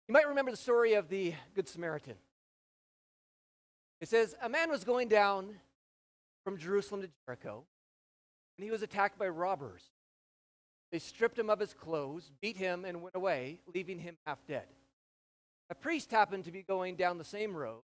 You 0.07 0.13
might 0.13 0.27
remember 0.27 0.51
the 0.51 0.57
story 0.57 0.93
of 0.93 1.09
the 1.09 1.33
Good 1.53 1.67
Samaritan. 1.67 2.15
It 4.01 4.07
says, 4.07 4.35
A 4.41 4.49
man 4.49 4.69
was 4.69 4.83
going 4.83 5.07
down 5.07 5.55
from 6.43 6.57
Jerusalem 6.57 7.01
to 7.01 7.09
Jericho, 7.25 7.65
and 8.57 8.63
he 8.63 8.71
was 8.71 8.83
attacked 8.83 9.17
by 9.17 9.27
robbers. 9.27 9.81
They 10.91 10.99
stripped 10.99 11.39
him 11.39 11.49
of 11.49 11.59
his 11.59 11.73
clothes, 11.73 12.31
beat 12.41 12.55
him, 12.55 12.85
and 12.85 13.01
went 13.01 13.15
away, 13.15 13.59
leaving 13.73 13.99
him 13.99 14.17
half 14.25 14.45
dead. 14.47 14.65
A 15.69 15.75
priest 15.75 16.11
happened 16.11 16.45
to 16.45 16.51
be 16.51 16.61
going 16.61 16.95
down 16.95 17.17
the 17.17 17.23
same 17.23 17.55
road, 17.55 17.81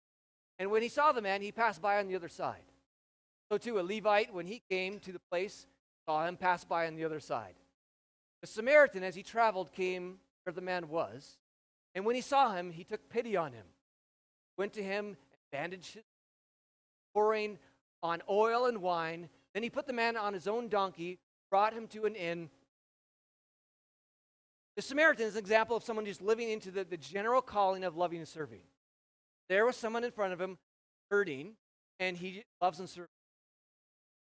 and 0.58 0.70
when 0.70 0.82
he 0.82 0.88
saw 0.88 1.12
the 1.12 1.22
man, 1.22 1.40
he 1.40 1.52
passed 1.52 1.80
by 1.80 1.98
on 1.98 2.08
the 2.08 2.16
other 2.16 2.28
side. 2.28 2.62
So, 3.50 3.58
too, 3.58 3.80
a 3.80 3.82
Levite, 3.82 4.32
when 4.32 4.46
he 4.46 4.62
came 4.70 5.00
to 5.00 5.12
the 5.12 5.20
place, 5.30 5.66
saw 6.06 6.26
him 6.26 6.36
pass 6.36 6.64
by 6.64 6.86
on 6.86 6.94
the 6.94 7.04
other 7.04 7.20
side. 7.20 7.54
The 8.42 8.46
Samaritan, 8.46 9.02
as 9.02 9.14
he 9.14 9.22
traveled, 9.22 9.72
came 9.72 10.18
where 10.44 10.52
the 10.52 10.60
man 10.60 10.88
was, 10.88 11.38
and 11.94 12.04
when 12.04 12.14
he 12.14 12.20
saw 12.20 12.52
him, 12.52 12.70
he 12.70 12.84
took 12.84 13.08
pity 13.08 13.36
on 13.36 13.52
him, 13.52 13.66
went 14.56 14.72
to 14.74 14.82
him 14.82 15.06
and 15.06 15.16
bandaged 15.50 15.94
his, 15.94 16.04
pouring 17.14 17.58
on 18.02 18.22
oil 18.28 18.66
and 18.66 18.82
wine. 18.82 19.28
Then 19.52 19.62
he 19.62 19.70
put 19.70 19.86
the 19.86 19.92
man 19.92 20.16
on 20.16 20.32
his 20.32 20.46
own 20.46 20.68
donkey, 20.68 21.18
brought 21.50 21.72
him 21.72 21.86
to 21.88 22.04
an 22.04 22.14
inn 22.14 22.50
the 24.76 24.82
Samaritan 24.82 25.26
is 25.26 25.34
an 25.34 25.40
example 25.40 25.76
of 25.76 25.82
someone 25.82 26.04
just 26.06 26.22
living 26.22 26.48
into 26.50 26.70
the, 26.70 26.84
the 26.84 26.96
general 26.96 27.42
calling 27.42 27.84
of 27.84 27.96
loving 27.96 28.18
and 28.18 28.28
serving. 28.28 28.60
There 29.48 29.66
was 29.66 29.76
someone 29.76 30.04
in 30.04 30.12
front 30.12 30.32
of 30.32 30.40
him 30.40 30.58
hurting, 31.10 31.54
and 31.98 32.16
he 32.16 32.44
loves 32.62 32.78
and 32.78 32.88
serves. 32.88 33.08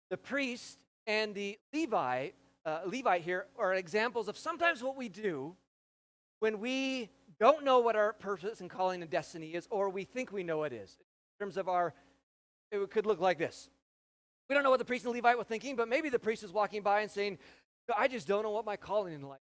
The 0.09 0.17
priest 0.17 0.79
and 1.05 1.35
the 1.35 1.59
Levi, 1.71 2.29
uh, 2.65 2.79
Levite 2.85 3.21
here 3.21 3.45
are 3.57 3.75
examples 3.75 4.27
of 4.27 4.37
sometimes 4.37 4.81
what 4.81 4.97
we 4.97 5.07
do 5.07 5.55
when 6.39 6.59
we 6.59 7.09
don't 7.39 7.63
know 7.63 7.79
what 7.79 7.95
our 7.95 8.13
purpose 8.13 8.59
and 8.59 8.69
calling 8.69 9.01
and 9.01 9.11
destiny 9.11 9.53
is, 9.53 9.67
or 9.69 9.89
we 9.89 10.03
think 10.03 10.31
we 10.31 10.43
know 10.43 10.63
it 10.63 10.73
is. 10.73 10.97
In 11.39 11.45
terms 11.45 11.57
of 11.57 11.69
our, 11.69 11.93
it 12.71 12.89
could 12.89 13.05
look 13.05 13.19
like 13.19 13.37
this. 13.37 13.69
We 14.49 14.55
don't 14.55 14.63
know 14.63 14.71
what 14.71 14.79
the 14.79 14.85
priest 14.85 15.05
and 15.05 15.13
Levite 15.13 15.37
were 15.37 15.43
thinking, 15.43 15.75
but 15.75 15.87
maybe 15.87 16.09
the 16.09 16.17
priest 16.17 16.43
is 16.43 16.51
walking 16.51 16.81
by 16.81 17.01
and 17.01 17.11
saying, 17.11 17.37
I 17.95 18.07
just 18.07 18.27
don't 18.27 18.43
know 18.43 18.51
what 18.51 18.65
my 18.65 18.77
calling 18.77 19.13
in 19.13 19.21
life 19.21 19.39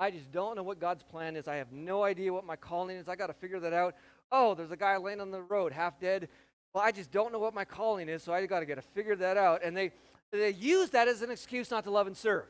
I 0.00 0.10
just 0.10 0.32
don't 0.32 0.56
know 0.56 0.62
what 0.62 0.80
God's 0.80 1.02
plan 1.02 1.36
is. 1.36 1.46
I 1.46 1.56
have 1.56 1.72
no 1.72 2.02
idea 2.02 2.32
what 2.32 2.46
my 2.46 2.56
calling 2.56 2.96
is. 2.96 3.06
I 3.06 3.16
got 3.16 3.26
to 3.26 3.34
figure 3.34 3.60
that 3.60 3.74
out. 3.74 3.94
Oh, 4.32 4.54
there's 4.54 4.70
a 4.70 4.76
guy 4.76 4.96
laying 4.96 5.20
on 5.20 5.30
the 5.30 5.42
road, 5.42 5.72
half 5.72 6.00
dead. 6.00 6.28
Well, 6.72 6.82
I 6.82 6.90
just 6.90 7.12
don't 7.12 7.32
know 7.32 7.38
what 7.38 7.52
my 7.52 7.66
calling 7.66 8.08
is, 8.08 8.22
so 8.22 8.32
I 8.32 8.46
got 8.46 8.60
to 8.60 8.66
get 8.66 8.76
to 8.76 8.82
figure 8.82 9.14
that 9.16 9.36
out. 9.36 9.62
And 9.62 9.76
they, 9.76 9.92
they 10.32 10.52
use 10.52 10.88
that 10.90 11.06
as 11.06 11.20
an 11.20 11.30
excuse 11.30 11.70
not 11.70 11.84
to 11.84 11.90
love 11.90 12.06
and 12.06 12.16
serve. 12.16 12.46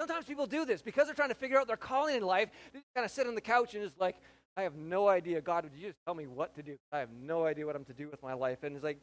Sometimes 0.00 0.24
people 0.24 0.46
do 0.46 0.64
this 0.64 0.82
because 0.82 1.06
they're 1.06 1.14
trying 1.14 1.28
to 1.28 1.36
figure 1.36 1.56
out 1.56 1.68
their 1.68 1.76
calling 1.76 2.16
in 2.16 2.22
life. 2.24 2.48
They 2.72 2.80
kind 2.96 3.04
of 3.04 3.10
sit 3.12 3.28
on 3.28 3.36
the 3.36 3.40
couch 3.40 3.74
and 3.74 3.84
just 3.84 4.00
like, 4.00 4.16
I 4.56 4.62
have 4.62 4.74
no 4.74 5.06
idea. 5.06 5.40
God, 5.40 5.64
would 5.64 5.72
you 5.74 5.86
just 5.86 5.98
tell 6.04 6.14
me 6.16 6.26
what 6.26 6.56
to 6.56 6.62
do? 6.64 6.76
I 6.90 6.98
have 6.98 7.10
no 7.12 7.46
idea 7.46 7.64
what 7.64 7.76
I'm 7.76 7.84
to 7.84 7.94
do 7.94 8.08
with 8.10 8.22
my 8.24 8.32
life. 8.32 8.64
And 8.64 8.74
it's 8.74 8.84
like, 8.84 8.98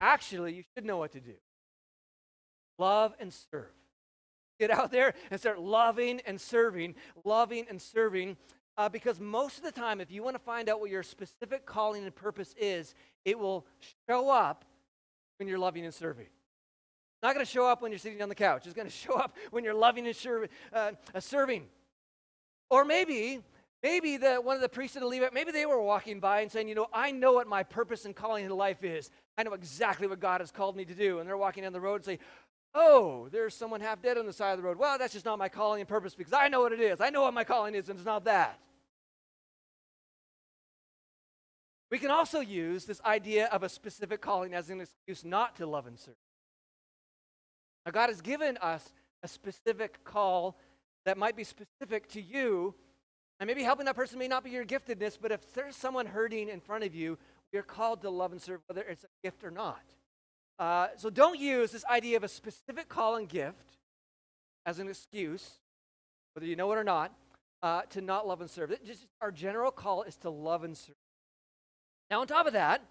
actually, 0.00 0.54
you 0.54 0.62
should 0.74 0.86
know 0.86 0.96
what 0.96 1.12
to 1.12 1.20
do. 1.20 1.34
Love 2.78 3.12
and 3.20 3.30
serve. 3.30 3.66
Get 4.60 4.70
out 4.70 4.92
there 4.92 5.14
and 5.30 5.40
start 5.40 5.58
loving 5.58 6.20
and 6.26 6.38
serving, 6.38 6.94
loving 7.24 7.64
and 7.70 7.80
serving. 7.80 8.36
Uh, 8.76 8.90
because 8.90 9.18
most 9.18 9.56
of 9.56 9.64
the 9.64 9.72
time, 9.72 10.00
if 10.00 10.10
you 10.10 10.22
want 10.22 10.36
to 10.36 10.42
find 10.42 10.68
out 10.68 10.80
what 10.80 10.90
your 10.90 11.02
specific 11.02 11.64
calling 11.64 12.04
and 12.04 12.14
purpose 12.14 12.54
is, 12.58 12.94
it 13.24 13.38
will 13.38 13.66
show 14.06 14.30
up 14.30 14.66
when 15.38 15.48
you're 15.48 15.58
loving 15.58 15.84
and 15.86 15.94
serving. 15.94 16.26
It's 16.26 17.22
not 17.22 17.34
going 17.34 17.44
to 17.44 17.50
show 17.50 17.66
up 17.66 17.80
when 17.80 17.90
you're 17.90 17.98
sitting 17.98 18.20
on 18.20 18.28
the 18.28 18.34
couch. 18.34 18.66
It's 18.66 18.74
going 18.74 18.88
to 18.88 18.94
show 18.94 19.14
up 19.14 19.34
when 19.50 19.64
you're 19.64 19.74
loving 19.74 20.06
and 20.06 20.14
serv- 20.14 20.50
uh, 20.74 20.92
uh, 21.14 21.20
serving. 21.20 21.64
Or 22.68 22.84
maybe 22.84 23.40
Maybe 23.82 24.18
the, 24.18 24.36
one 24.36 24.56
of 24.56 24.62
the 24.62 24.68
priests 24.68 24.96
of 24.96 25.00
the 25.00 25.08
Levite, 25.08 25.32
maybe 25.32 25.52
they 25.52 25.64
were 25.64 25.80
walking 25.80 26.20
by 26.20 26.42
and 26.42 26.52
saying, 26.52 26.68
you 26.68 26.74
know, 26.74 26.88
I 26.92 27.12
know 27.12 27.32
what 27.32 27.46
my 27.48 27.62
purpose 27.62 28.04
and 28.04 28.14
calling 28.14 28.44
in 28.44 28.50
life 28.50 28.84
is. 28.84 29.10
I 29.38 29.42
know 29.42 29.54
exactly 29.54 30.06
what 30.06 30.20
God 30.20 30.42
has 30.42 30.50
called 30.50 30.76
me 30.76 30.84
to 30.84 30.94
do. 30.94 31.18
And 31.18 31.26
they're 31.26 31.38
walking 31.38 31.62
down 31.62 31.72
the 31.72 31.80
road 31.80 31.96
and 31.96 32.04
say, 32.04 32.18
oh, 32.74 33.28
there's 33.30 33.54
someone 33.54 33.80
half 33.80 34.00
dead 34.00 34.18
on 34.18 34.26
the 34.26 34.32
side 34.32 34.52
of 34.52 34.58
the 34.58 34.62
road. 34.62 34.78
Well, 34.78 34.98
that's 34.98 35.12
just 35.12 35.24
not 35.24 35.38
my 35.38 35.48
calling 35.48 35.80
and 35.80 35.88
purpose 35.88 36.14
because 36.14 36.32
I 36.32 36.48
know 36.48 36.60
what 36.60 36.72
it 36.72 36.80
is. 36.80 37.00
I 37.00 37.10
know 37.10 37.22
what 37.22 37.34
my 37.34 37.44
calling 37.44 37.74
is, 37.74 37.88
and 37.88 37.98
it's 37.98 38.06
not 38.06 38.24
that. 38.24 38.58
We 41.90 41.98
can 41.98 42.10
also 42.10 42.40
use 42.40 42.84
this 42.84 43.00
idea 43.02 43.46
of 43.46 43.64
a 43.64 43.68
specific 43.68 44.20
calling 44.20 44.54
as 44.54 44.70
an 44.70 44.80
excuse 44.80 45.24
not 45.24 45.56
to 45.56 45.66
love 45.66 45.86
and 45.86 45.98
serve. 45.98 46.14
Now, 47.84 47.92
God 47.92 48.10
has 48.10 48.20
given 48.20 48.56
us 48.58 48.92
a 49.22 49.28
specific 49.28 50.04
call 50.04 50.56
that 51.04 51.18
might 51.18 51.36
be 51.36 51.44
specific 51.44 52.08
to 52.10 52.22
you, 52.22 52.74
and 53.40 53.48
maybe 53.48 53.62
helping 53.62 53.86
that 53.86 53.96
person 53.96 54.18
may 54.18 54.28
not 54.28 54.44
be 54.44 54.50
your 54.50 54.64
giftedness, 54.64 55.18
but 55.20 55.32
if 55.32 55.52
there's 55.54 55.74
someone 55.74 56.06
hurting 56.06 56.48
in 56.48 56.60
front 56.60 56.84
of 56.84 56.94
you, 56.94 57.18
you're 57.52 57.62
called 57.62 58.02
to 58.02 58.10
love 58.10 58.32
and 58.32 58.40
serve, 58.40 58.60
whether 58.68 58.82
it's 58.82 59.04
a 59.04 59.08
gift 59.24 59.42
or 59.42 59.50
not. 59.50 59.82
Uh, 60.60 60.88
so 60.96 61.08
don't 61.08 61.40
use 61.40 61.72
this 61.72 61.86
idea 61.86 62.18
of 62.18 62.22
a 62.22 62.28
specific 62.28 62.86
call 62.86 63.16
and 63.16 63.30
gift 63.30 63.78
as 64.66 64.78
an 64.78 64.88
excuse, 64.88 65.58
whether 66.34 66.46
you 66.46 66.54
know 66.54 66.70
it 66.70 66.76
or 66.76 66.84
not, 66.84 67.14
uh, 67.62 67.80
to 67.88 68.02
not 68.02 68.28
love 68.28 68.42
and 68.42 68.50
serve. 68.50 68.70
It 68.70 68.84
just, 68.84 69.06
our 69.22 69.32
general 69.32 69.70
call 69.70 70.02
is 70.02 70.16
to 70.18 70.28
love 70.28 70.62
and 70.62 70.76
serve. 70.76 70.94
Now, 72.10 72.20
on 72.20 72.26
top 72.26 72.46
of 72.46 72.52
that, 72.52 72.84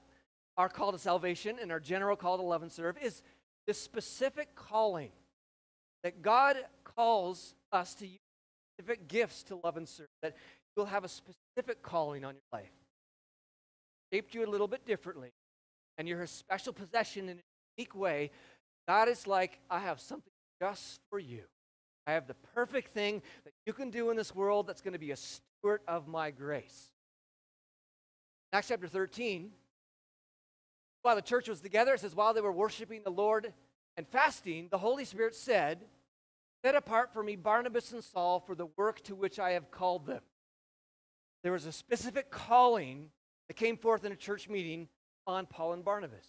our 0.57 0.67
call 0.67 0.91
to 0.91 0.97
salvation 0.97 1.57
and 1.61 1.71
our 1.71 1.79
general 1.79 2.15
call 2.15 2.37
to 2.37 2.43
love 2.43 2.63
and 2.63 2.71
serve 2.71 2.97
is 3.03 3.21
this 3.67 3.79
specific 3.79 4.55
calling 4.55 5.11
that 6.03 6.23
God 6.23 6.57
calls 6.83 7.53
us 7.71 7.93
to 7.95 8.07
use 8.07 8.17
specific 8.79 9.07
gifts 9.07 9.43
to 9.43 9.59
love 9.63 9.77
and 9.77 9.87
serve, 9.87 10.07
that 10.23 10.35
you'll 10.75 10.87
have 10.87 11.03
a 11.03 11.07
specific 11.07 11.83
calling 11.83 12.25
on 12.25 12.33
your 12.33 12.59
life. 12.59 12.71
Shaped 14.11 14.33
you 14.33 14.43
a 14.43 14.49
little 14.49 14.67
bit 14.67 14.87
differently, 14.87 15.29
and 15.99 16.07
you're 16.07 16.23
a 16.23 16.27
special 16.27 16.73
possession 16.73 17.29
in 17.29 17.37
a 17.37 17.41
unique 17.79 17.95
way. 17.95 18.29
God 18.87 19.07
is 19.07 19.25
like, 19.25 19.59
I 19.69 19.79
have 19.79 20.01
something 20.01 20.33
just 20.61 20.99
for 21.09 21.17
you. 21.17 21.43
I 22.05 22.11
have 22.11 22.27
the 22.27 22.33
perfect 22.53 22.93
thing 22.93 23.21
that 23.45 23.53
you 23.65 23.71
can 23.71 23.89
do 23.89 24.09
in 24.09 24.17
this 24.17 24.35
world 24.35 24.67
that's 24.67 24.81
going 24.81 24.93
to 24.93 24.99
be 24.99 25.11
a 25.11 25.15
steward 25.15 25.79
of 25.87 26.07
my 26.07 26.31
grace. 26.31 26.89
Acts 28.51 28.67
chapter 28.67 28.87
13, 28.87 29.51
while 31.03 31.15
the 31.15 31.21
church 31.21 31.47
was 31.47 31.61
together, 31.61 31.93
it 31.93 32.01
says, 32.01 32.15
while 32.15 32.33
they 32.33 32.41
were 32.41 32.51
worshiping 32.51 33.01
the 33.03 33.11
Lord 33.11 33.53
and 33.95 34.07
fasting, 34.07 34.67
the 34.71 34.77
Holy 34.77 35.05
Spirit 35.05 35.35
said, 35.35 35.79
Set 36.65 36.75
apart 36.75 37.13
for 37.13 37.23
me 37.23 37.37
Barnabas 37.37 37.93
and 37.93 38.03
Saul 38.03 38.41
for 38.41 38.53
the 38.53 38.67
work 38.75 39.01
to 39.03 39.15
which 39.15 39.39
I 39.39 39.51
have 39.51 39.71
called 39.71 40.05
them. 40.05 40.21
There 41.43 41.53
was 41.53 41.65
a 41.65 41.71
specific 41.71 42.29
calling 42.29 43.11
that 43.47 43.53
came 43.53 43.77
forth 43.77 44.03
in 44.03 44.11
a 44.11 44.17
church 44.17 44.49
meeting 44.49 44.89
on 45.25 45.45
Paul 45.45 45.71
and 45.71 45.85
Barnabas. 45.85 46.25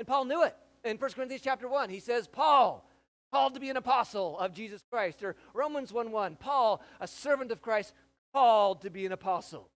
And 0.00 0.08
Paul 0.08 0.24
knew 0.24 0.42
it. 0.42 0.56
In 0.84 0.96
1 0.96 1.10
Corinthians 1.12 1.42
chapter 1.42 1.68
1, 1.68 1.90
he 1.90 2.00
says, 2.00 2.26
Paul, 2.26 2.88
called 3.32 3.54
to 3.54 3.60
be 3.60 3.70
an 3.70 3.76
apostle 3.76 4.38
of 4.38 4.52
Jesus 4.52 4.82
Christ. 4.90 5.22
Or 5.22 5.36
Romans 5.54 5.92
1 5.92 6.10
1, 6.10 6.36
Paul, 6.36 6.82
a 7.00 7.06
servant 7.06 7.52
of 7.52 7.62
Christ, 7.62 7.94
called 8.34 8.82
to 8.82 8.90
be 8.90 9.06
an 9.06 9.12
apostle. 9.12 9.68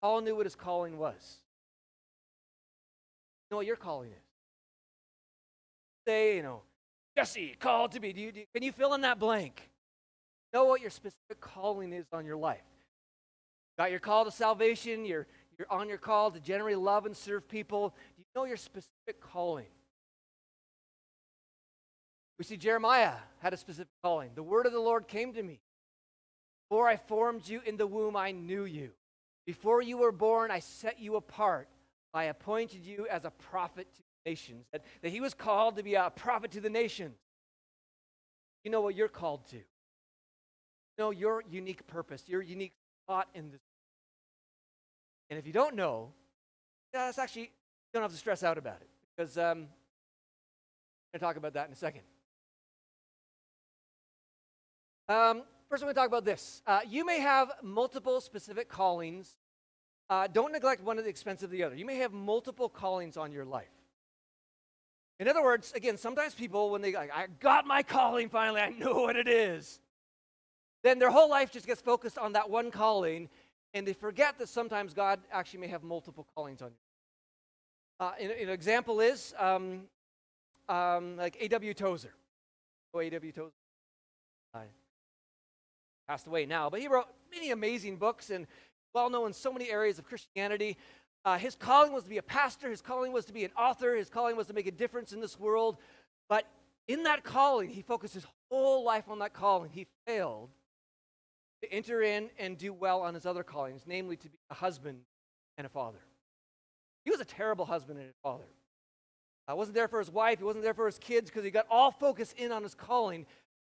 Paul 0.00 0.22
knew 0.22 0.34
what 0.36 0.46
his 0.46 0.54
calling 0.54 0.98
was. 0.98 1.38
You 3.50 3.54
know 3.54 3.56
what 3.58 3.66
your 3.66 3.76
calling 3.76 4.10
is. 4.10 4.24
Say, 6.06 6.36
you 6.36 6.42
know, 6.42 6.62
Jesse, 7.16 7.54
called 7.60 7.92
to 7.92 8.00
be. 8.00 8.12
Do 8.12 8.20
you, 8.20 8.32
do, 8.32 8.42
can 8.52 8.62
you 8.62 8.72
fill 8.72 8.94
in 8.94 9.02
that 9.02 9.18
blank? 9.18 9.68
Know 10.52 10.64
what 10.64 10.80
your 10.80 10.90
specific 10.90 11.40
calling 11.40 11.92
is 11.92 12.06
on 12.12 12.26
your 12.26 12.36
life. 12.36 12.60
Got 13.78 13.90
your 13.90 14.00
call 14.00 14.24
to 14.24 14.30
salvation, 14.30 15.04
you're, 15.04 15.26
you're 15.58 15.70
on 15.70 15.88
your 15.88 15.98
call 15.98 16.30
to 16.30 16.40
generally 16.40 16.74
love 16.74 17.06
and 17.06 17.16
serve 17.16 17.48
people. 17.48 17.94
Know 18.34 18.44
your 18.44 18.56
specific 18.56 19.20
calling? 19.20 19.66
We 22.38 22.44
see 22.44 22.56
Jeremiah 22.56 23.14
had 23.40 23.52
a 23.52 23.56
specific 23.56 23.92
calling. 24.02 24.30
The 24.34 24.42
word 24.42 24.66
of 24.66 24.72
the 24.72 24.80
Lord 24.80 25.06
came 25.06 25.32
to 25.34 25.42
me. 25.42 25.60
Before 26.68 26.88
I 26.88 26.96
formed 26.96 27.46
you 27.46 27.60
in 27.66 27.76
the 27.76 27.86
womb, 27.86 28.16
I 28.16 28.32
knew 28.32 28.64
you. 28.64 28.90
Before 29.46 29.82
you 29.82 29.98
were 29.98 30.12
born, 30.12 30.50
I 30.50 30.60
set 30.60 30.98
you 30.98 31.16
apart. 31.16 31.68
I 32.14 32.24
appointed 32.24 32.84
you 32.84 33.06
as 33.10 33.24
a 33.24 33.30
prophet 33.30 33.86
to 33.94 34.02
the 34.02 34.30
nations. 34.30 34.66
That, 34.72 34.84
that 35.02 35.10
he 35.10 35.20
was 35.20 35.34
called 35.34 35.76
to 35.76 35.82
be 35.82 35.94
a 35.94 36.10
prophet 36.10 36.52
to 36.52 36.60
the 36.60 36.70
nations. 36.70 37.16
You 38.64 38.70
know 38.70 38.80
what 38.80 38.94
you're 38.94 39.08
called 39.08 39.46
to. 39.48 39.56
You 39.56 39.62
know 40.98 41.10
your 41.10 41.42
unique 41.50 41.86
purpose, 41.86 42.24
your 42.26 42.42
unique 42.42 42.72
spot 43.04 43.28
in 43.34 43.50
this. 43.50 43.60
And 45.30 45.38
if 45.38 45.46
you 45.46 45.52
don't 45.52 45.74
know, 45.74 46.12
that's 46.92 47.18
actually, 47.18 47.50
don't 47.92 48.02
have 48.02 48.12
to 48.12 48.16
stress 48.16 48.42
out 48.42 48.58
about 48.58 48.80
it. 48.80 48.88
Because 49.16 49.36
um, 49.36 49.44
I'm 49.44 49.54
going 49.54 49.66
to 51.14 51.18
talk 51.18 51.36
about 51.36 51.54
that 51.54 51.66
in 51.66 51.72
a 51.72 51.76
second. 51.76 52.02
Um, 55.08 55.42
First, 55.72 55.82
I'm 55.82 55.86
going 55.86 55.94
to 55.94 56.00
talk 56.00 56.08
about 56.08 56.26
this. 56.26 56.60
Uh, 56.66 56.80
you 56.86 57.06
may 57.06 57.18
have 57.18 57.50
multiple 57.62 58.20
specific 58.20 58.68
callings. 58.68 59.38
Uh, 60.10 60.26
don't 60.26 60.52
neglect 60.52 60.82
one 60.82 60.98
at 60.98 61.04
the 61.04 61.08
expense 61.08 61.42
of 61.42 61.48
the 61.48 61.62
other. 61.62 61.74
You 61.74 61.86
may 61.86 61.96
have 61.96 62.12
multiple 62.12 62.68
callings 62.68 63.16
on 63.16 63.32
your 63.32 63.46
life. 63.46 63.72
In 65.18 65.28
other 65.28 65.42
words, 65.42 65.72
again, 65.74 65.96
sometimes 65.96 66.34
people, 66.34 66.68
when 66.68 66.82
they 66.82 66.92
like, 66.92 67.10
I 67.10 67.28
got 67.40 67.66
my 67.66 67.82
calling 67.82 68.28
finally, 68.28 68.60
I 68.60 68.68
know 68.68 68.96
what 68.96 69.16
it 69.16 69.26
is, 69.26 69.80
then 70.82 70.98
their 70.98 71.08
whole 71.08 71.30
life 71.30 71.50
just 71.50 71.66
gets 71.66 71.80
focused 71.80 72.18
on 72.18 72.34
that 72.34 72.50
one 72.50 72.70
calling, 72.70 73.30
and 73.72 73.86
they 73.86 73.94
forget 73.94 74.38
that 74.40 74.50
sometimes 74.50 74.92
God 74.92 75.20
actually 75.32 75.60
may 75.60 75.68
have 75.68 75.82
multiple 75.82 76.26
callings 76.34 76.60
on 76.60 76.68
you. 76.68 76.76
Uh, 78.02 78.10
an, 78.18 78.32
an, 78.32 78.48
example 78.48 78.98
is 78.98 79.32
um, 79.38 79.82
um, 80.68 81.16
like 81.16 81.36
A.W. 81.38 81.72
Tozer. 81.72 82.12
Oh, 82.92 82.98
A.W. 82.98 83.30
Tozer 83.30 83.52
passed 86.08 86.26
away 86.26 86.44
now, 86.44 86.68
but 86.68 86.80
he 86.80 86.88
wrote 86.88 87.06
many 87.30 87.52
amazing 87.52 87.96
books 87.96 88.30
and 88.30 88.48
well 88.92 89.08
known 89.08 89.28
in 89.28 89.32
so 89.32 89.52
many 89.52 89.70
areas 89.70 90.00
of 90.00 90.04
Christianity. 90.04 90.76
Uh, 91.24 91.38
his 91.38 91.54
calling 91.54 91.92
was 91.92 92.02
to 92.02 92.10
be 92.10 92.18
a 92.18 92.22
pastor, 92.24 92.70
his 92.70 92.82
calling 92.82 93.12
was 93.12 93.24
to 93.26 93.32
be 93.32 93.44
an 93.44 93.52
author, 93.56 93.94
his 93.94 94.10
calling 94.10 94.36
was 94.36 94.48
to 94.48 94.52
make 94.52 94.66
a 94.66 94.72
difference 94.72 95.12
in 95.12 95.20
this 95.20 95.38
world. 95.38 95.76
But 96.28 96.44
in 96.88 97.04
that 97.04 97.22
calling, 97.22 97.68
he 97.68 97.82
focused 97.82 98.14
his 98.14 98.26
whole 98.50 98.82
life 98.82 99.08
on 99.08 99.20
that 99.20 99.32
calling. 99.32 99.70
He 99.72 99.86
failed 100.08 100.50
to 101.62 101.72
enter 101.72 102.02
in 102.02 102.30
and 102.36 102.58
do 102.58 102.72
well 102.72 103.02
on 103.02 103.14
his 103.14 103.26
other 103.26 103.44
callings, 103.44 103.82
namely 103.86 104.16
to 104.16 104.28
be 104.28 104.38
a 104.50 104.54
husband 104.54 105.02
and 105.56 105.68
a 105.68 105.70
father. 105.70 106.00
He 107.04 107.10
was 107.10 107.20
a 107.20 107.24
terrible 107.24 107.64
husband 107.64 107.98
and 107.98 108.10
father. 108.22 108.44
I 109.48 109.54
wasn't 109.54 109.74
there 109.74 109.88
for 109.88 109.98
his 109.98 110.10
wife, 110.10 110.38
he 110.38 110.44
wasn't 110.44 110.64
there 110.64 110.74
for 110.74 110.86
his 110.86 110.98
kids 110.98 111.28
because 111.30 111.44
he 111.44 111.50
got 111.50 111.66
all 111.70 111.90
focused 111.90 112.34
in 112.38 112.52
on 112.52 112.62
his 112.62 112.74
calling. 112.74 113.26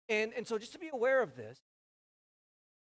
And, 0.10 0.34
and 0.36 0.46
so 0.46 0.58
just 0.58 0.74
to 0.74 0.80
be 0.80 0.89
aware 0.91 1.22
of 1.22 1.36
this, 1.36 1.60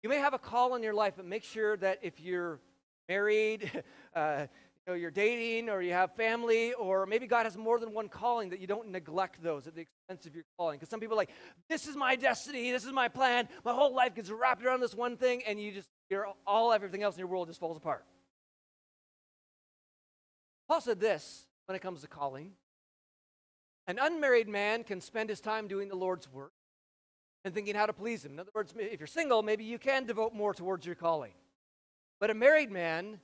you 0.01 0.09
may 0.09 0.17
have 0.17 0.33
a 0.33 0.39
call 0.39 0.75
in 0.75 0.83
your 0.83 0.93
life, 0.93 1.13
but 1.15 1.25
make 1.25 1.43
sure 1.43 1.77
that 1.77 1.99
if 2.01 2.19
you're 2.19 2.59
married, 3.07 3.83
uh, 4.15 4.47
you 4.85 4.93
know, 4.93 4.97
you're 4.97 5.11
dating, 5.11 5.69
or 5.69 5.81
you 5.81 5.93
have 5.93 6.13
family, 6.15 6.73
or 6.73 7.05
maybe 7.05 7.25
God 7.25 7.45
has 7.45 7.55
more 7.55 7.79
than 7.79 7.93
one 7.93 8.09
calling, 8.09 8.49
that 8.49 8.59
you 8.59 8.67
don't 8.67 8.89
neglect 8.89 9.41
those 9.41 9.65
at 9.65 9.75
the 9.75 9.81
expense 9.81 10.25
of 10.25 10.35
your 10.35 10.43
calling. 10.57 10.77
Because 10.77 10.89
some 10.89 10.99
people 10.99 11.15
are 11.15 11.17
like, 11.17 11.31
this 11.69 11.87
is 11.87 11.95
my 11.95 12.17
destiny, 12.17 12.71
this 12.71 12.83
is 12.83 12.91
my 12.91 13.07
plan, 13.07 13.47
my 13.63 13.71
whole 13.71 13.95
life 13.95 14.13
gets 14.13 14.29
wrapped 14.29 14.63
around 14.65 14.81
this 14.81 14.93
one 14.93 15.15
thing, 15.15 15.41
and 15.47 15.61
you 15.61 15.71
just, 15.71 15.87
you're 16.09 16.27
all, 16.45 16.73
everything 16.73 17.01
else 17.01 17.15
in 17.15 17.19
your 17.19 17.29
world 17.29 17.47
just 17.47 17.61
falls 17.61 17.77
apart. 17.77 18.03
Paul 20.73 20.81
said 20.81 20.99
this 20.99 21.45
when 21.67 21.75
it 21.75 21.83
comes 21.83 22.01
to 22.01 22.07
calling 22.07 22.53
An 23.85 23.99
unmarried 24.01 24.47
man 24.47 24.83
can 24.83 25.01
spend 25.01 25.29
his 25.29 25.39
time 25.39 25.67
doing 25.67 25.87
the 25.87 25.95
Lord's 25.95 26.27
work 26.33 26.51
and 27.45 27.53
thinking 27.53 27.75
how 27.75 27.85
to 27.85 27.93
please 27.93 28.25
him. 28.25 28.31
In 28.31 28.39
other 28.39 28.49
words, 28.55 28.73
if 28.79 28.99
you're 28.99 29.05
single, 29.05 29.43
maybe 29.43 29.63
you 29.63 29.77
can 29.77 30.07
devote 30.07 30.33
more 30.33 30.51
towards 30.51 30.83
your 30.83 30.95
calling. 30.95 31.33
But 32.19 32.31
a 32.31 32.33
married 32.33 32.71
man 32.71 33.19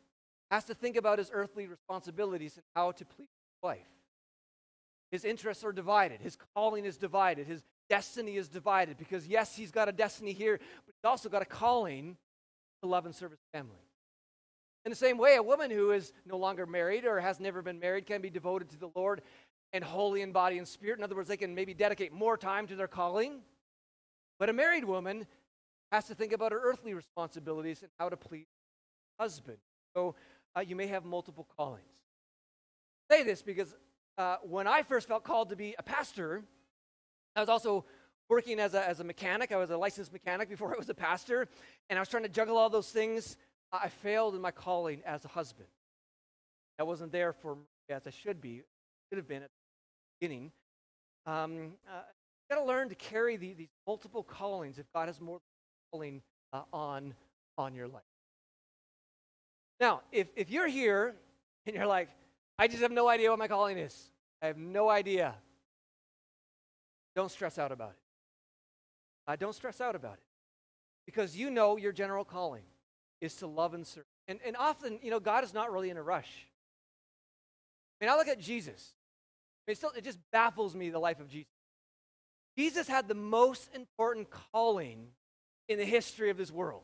has 0.52 0.66
to 0.66 0.76
think 0.76 0.96
about 0.96 1.18
his 1.18 1.32
earthly 1.34 1.66
responsibilities 1.66 2.54
and 2.54 2.64
how 2.76 2.92
to 2.92 3.04
please 3.04 3.26
his 3.26 3.64
wife. 3.64 3.90
His 5.10 5.26
interests 5.26 5.64
are 5.64 5.72
divided, 5.72 6.22
his 6.22 6.38
calling 6.54 6.86
is 6.86 6.98
divided, 6.98 7.48
his 7.48 7.64
destiny 7.90 8.38
is 8.38 8.48
divided 8.48 9.00
because, 9.00 9.26
yes, 9.26 9.56
he's 9.56 9.72
got 9.72 9.90
a 9.90 9.92
destiny 9.92 10.34
here, 10.34 10.60
but 10.86 10.94
he's 10.96 11.10
also 11.10 11.30
got 11.30 11.42
a 11.42 11.46
calling 11.46 12.16
to 12.84 12.88
love 12.88 13.08
and 13.08 13.16
serve 13.16 13.32
his 13.32 13.40
family. 13.52 13.89
In 14.86 14.90
the 14.90 14.96
same 14.96 15.18
way, 15.18 15.36
a 15.36 15.44
woman 15.44 15.72
who 15.72 15.92
is 15.92 16.14
no 16.26 16.38
longer 16.38 16.66
married 16.66 17.06
or 17.06 17.20
has 17.20 17.40
never 17.40 17.62
been 17.62 17.80
married 17.80 18.06
can 18.06 18.22
be 18.22 18.30
devoted 18.30 18.70
to 18.70 18.78
the 18.78 18.90
Lord 18.96 19.22
and 19.74 19.84
holy 19.84 20.22
in 20.22 20.32
body 20.32 20.58
and 20.58 20.68
spirit. 20.68 20.98
In 20.98 21.04
other 21.04 21.16
words, 21.16 21.28
they 21.28 21.38
can 21.38 21.54
maybe 21.54 21.74
dedicate 21.74 22.14
more 22.14 22.38
time 22.38 22.66
to 22.68 22.76
their 22.76 22.88
calling 22.88 23.42
but 24.40 24.50
a 24.50 24.54
married 24.54 24.86
woman 24.86 25.28
has 25.92 26.06
to 26.06 26.16
think 26.16 26.32
about 26.32 26.54
her 26.54 26.62
earthly 26.64 26.94
responsibilities 26.94 27.84
and 27.84 27.92
how 28.00 28.10
to 28.10 28.18
please 28.18 28.48
her 29.18 29.24
husband. 29.24 29.58
So 29.94 30.16
uh, 30.56 30.62
you 30.62 30.76
may 30.76 30.88
have 30.88 31.04
multiple 31.04 31.46
callings. 31.58 31.84
I 33.10 33.18
say 33.18 33.24
this 33.24 33.42
because 33.42 33.76
uh, 34.18 34.38
when 34.44 34.66
I 34.66 34.82
first 34.84 35.08
felt 35.08 35.24
called 35.24 35.50
to 35.50 35.56
be 35.56 35.76
a 35.78 35.84
pastor, 35.84 36.44
I 37.36 37.42
was 37.42 37.50
also 37.50 37.86
working 38.30 38.60
as 38.60 38.76
a, 38.76 38.88
as 38.88 39.00
a 39.02 39.04
mechanic. 39.04 39.52
I 39.52 39.58
was 39.58 39.72
a 39.72 39.78
licensed 39.78 40.14
mechanic 40.14 40.48
before 40.48 40.74
I 40.76 40.78
was 40.78 40.90
a 40.90 40.94
pastor, 40.94 41.48
and 41.90 42.00
I 42.00 42.02
was 42.02 42.08
trying 42.08 42.24
to 42.24 42.30
juggle 42.30 42.58
all 42.58 42.70
those 42.70 42.92
things. 42.92 43.36
I 43.72 43.90
failed 43.90 44.36
in 44.36 44.42
my 44.42 44.52
calling 44.52 45.02
as 45.06 45.26
a 45.26 45.28
husband. 45.28 45.70
I 46.80 46.84
wasn't 46.84 47.12
there 47.12 47.34
for 47.34 47.58
as 47.90 48.06
I 48.08 48.12
should 48.12 48.40
be, 48.42 48.62
should 49.10 49.18
have 49.18 49.28
been 49.28 49.44
at 49.44 49.50
the 49.50 50.28
beginning. 50.28 50.52
Um, 51.26 51.74
uh, 51.88 52.02
you 52.50 52.56
got 52.56 52.62
to 52.62 52.68
learn 52.68 52.90
to 52.90 52.96
carry 52.96 53.36
the, 53.36 53.54
these 53.54 53.70
multiple 53.88 54.24
callings 54.24 54.78
if 54.78 54.86
God 54.94 55.08
has 55.08 55.20
more 55.20 55.40
calling 55.92 56.22
uh, 56.54 56.62
on 56.72 57.14
on 57.58 57.74
your 57.74 57.88
life. 57.88 58.04
Now, 59.80 60.02
if 60.12 60.28
if 60.36 60.50
you're 60.50 60.68
here 60.68 61.16
and 61.66 61.76
you're 61.76 61.88
like, 61.88 62.10
I 62.58 62.68
just 62.68 62.82
have 62.82 62.92
no 62.92 63.08
idea 63.08 63.30
what 63.30 63.40
my 63.40 63.48
calling 63.48 63.78
is. 63.78 64.12
I 64.42 64.48
have 64.48 64.58
no 64.58 64.90
idea. 64.90 65.36
Don't 67.16 67.32
stress 67.32 67.58
out 67.58 67.72
about 67.72 67.92
it. 67.92 67.98
Uh, 69.28 69.36
don't 69.36 69.54
stress 69.54 69.82
out 69.82 69.96
about 69.96 70.14
it 70.14 70.24
because 71.06 71.36
you 71.36 71.52
know 71.52 71.78
your 71.78 71.92
general 71.92 72.24
calling 72.24 72.64
is 73.22 73.36
to 73.36 73.48
love 73.48 73.74
and 73.74 73.86
serve. 73.86 74.06
And, 74.28 74.40
and 74.46 74.56
often, 74.58 75.00
you 75.02 75.12
know, 75.12 75.20
God 75.20 75.44
is 75.44 75.54
not 75.54 75.72
really 75.72 75.90
in 75.90 75.98
a 75.98 76.04
rush. 76.04 76.30
I 78.00 78.06
mean, 78.06 78.14
I 78.14 78.18
look 78.18 78.28
at 78.28 78.40
Jesus. 78.40 78.94
I 79.68 79.72
mean, 79.72 79.74
it, 79.74 79.78
still, 79.78 79.92
it 79.96 80.04
just 80.04 80.20
baffles 80.32 80.76
me 80.76 80.90
the 80.90 81.00
life 81.00 81.20
of 81.20 81.30
Jesus. 81.30 81.52
Jesus 82.58 82.88
had 82.88 83.08
the 83.08 83.16
most 83.16 83.70
important 83.74 84.30
calling 84.52 85.08
in 85.68 85.78
the 85.78 85.86
history 85.86 86.30
of 86.30 86.38
this 86.38 86.52
world. 86.52 86.84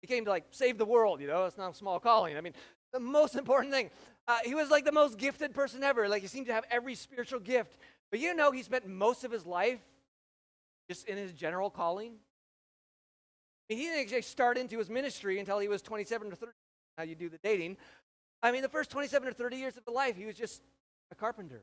He 0.00 0.06
came 0.06 0.24
to 0.24 0.30
like 0.30 0.44
save 0.50 0.78
the 0.78 0.84
world, 0.84 1.20
you 1.20 1.26
know, 1.26 1.46
it's 1.46 1.58
not 1.58 1.72
a 1.72 1.74
small 1.74 1.98
calling. 1.98 2.36
I 2.36 2.40
mean, 2.40 2.54
the 2.92 3.00
most 3.00 3.34
important 3.34 3.72
thing. 3.72 3.90
Uh, 4.26 4.38
he 4.44 4.54
was 4.54 4.70
like 4.70 4.84
the 4.84 4.92
most 4.92 5.18
gifted 5.18 5.54
person 5.54 5.82
ever. 5.82 6.08
Like 6.08 6.22
he 6.22 6.28
seemed 6.28 6.46
to 6.46 6.52
have 6.52 6.64
every 6.70 6.94
spiritual 6.94 7.40
gift. 7.40 7.76
But 8.10 8.20
you 8.20 8.34
know, 8.34 8.50
he 8.50 8.62
spent 8.62 8.86
most 8.86 9.24
of 9.24 9.30
his 9.30 9.44
life 9.44 9.80
just 10.88 11.06
in 11.06 11.16
his 11.16 11.32
general 11.32 11.70
calling. 11.70 12.14
He 13.68 13.76
didn't 13.76 14.00
actually 14.00 14.22
start 14.22 14.56
into 14.56 14.78
his 14.78 14.88
ministry 14.88 15.38
until 15.38 15.58
he 15.58 15.68
was 15.68 15.82
27 15.82 16.32
or 16.32 16.34
30. 16.34 16.52
How 16.96 17.04
you 17.04 17.14
do 17.14 17.28
the 17.28 17.38
dating. 17.38 17.76
I 18.42 18.50
mean, 18.50 18.62
the 18.62 18.68
first 18.68 18.90
27 18.90 19.28
or 19.28 19.32
30 19.32 19.56
years 19.56 19.76
of 19.76 19.84
his 19.86 19.94
life, 19.94 20.16
he 20.16 20.24
was 20.24 20.36
just 20.36 20.62
a 21.10 21.14
carpenter. 21.14 21.62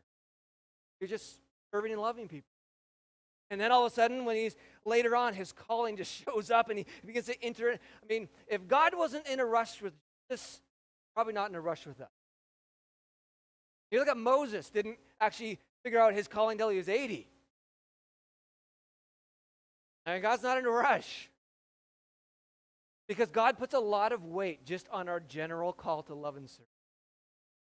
He 0.99 1.05
was 1.05 1.09
just 1.09 1.39
serving 1.73 1.91
and 1.91 2.01
loving 2.01 2.27
people. 2.27 2.49
And 3.51 3.61
then 3.61 3.71
all 3.71 3.85
of 3.85 3.91
a 3.91 3.95
sudden, 3.95 4.25
when 4.25 4.35
he's 4.35 4.55
later 4.85 5.15
on, 5.15 5.33
his 5.33 5.51
calling 5.51 5.97
just 5.97 6.11
shows 6.25 6.51
up 6.51 6.69
and 6.69 6.79
he 6.79 6.85
begins 7.05 7.25
to 7.25 7.43
enter. 7.43 7.71
I 7.71 8.05
mean, 8.07 8.29
if 8.47 8.67
God 8.67 8.93
wasn't 8.95 9.27
in 9.27 9.39
a 9.39 9.45
rush 9.45 9.81
with 9.81 9.93
this, 10.29 10.61
probably 11.13 11.33
not 11.33 11.49
in 11.49 11.55
a 11.55 11.61
rush 11.61 11.85
with 11.85 12.01
us. 12.01 12.09
You 13.91 13.99
look 13.99 14.07
at 14.07 14.17
Moses, 14.17 14.69
didn't 14.69 14.97
actually 15.21 15.59
figure 15.83 15.99
out 15.99 16.13
his 16.13 16.27
calling 16.27 16.53
until 16.53 16.69
he 16.69 16.77
was 16.77 16.89
80. 16.89 17.27
And 20.05 20.21
God's 20.21 20.43
not 20.43 20.57
in 20.57 20.65
a 20.65 20.69
rush. 20.69 21.29
Because 23.07 23.29
God 23.29 23.57
puts 23.57 23.73
a 23.73 23.79
lot 23.79 24.11
of 24.11 24.25
weight 24.25 24.65
just 24.65 24.87
on 24.89 25.07
our 25.07 25.19
general 25.19 25.73
call 25.73 26.03
to 26.03 26.15
love 26.15 26.37
and 26.37 26.49
serve. 26.49 26.65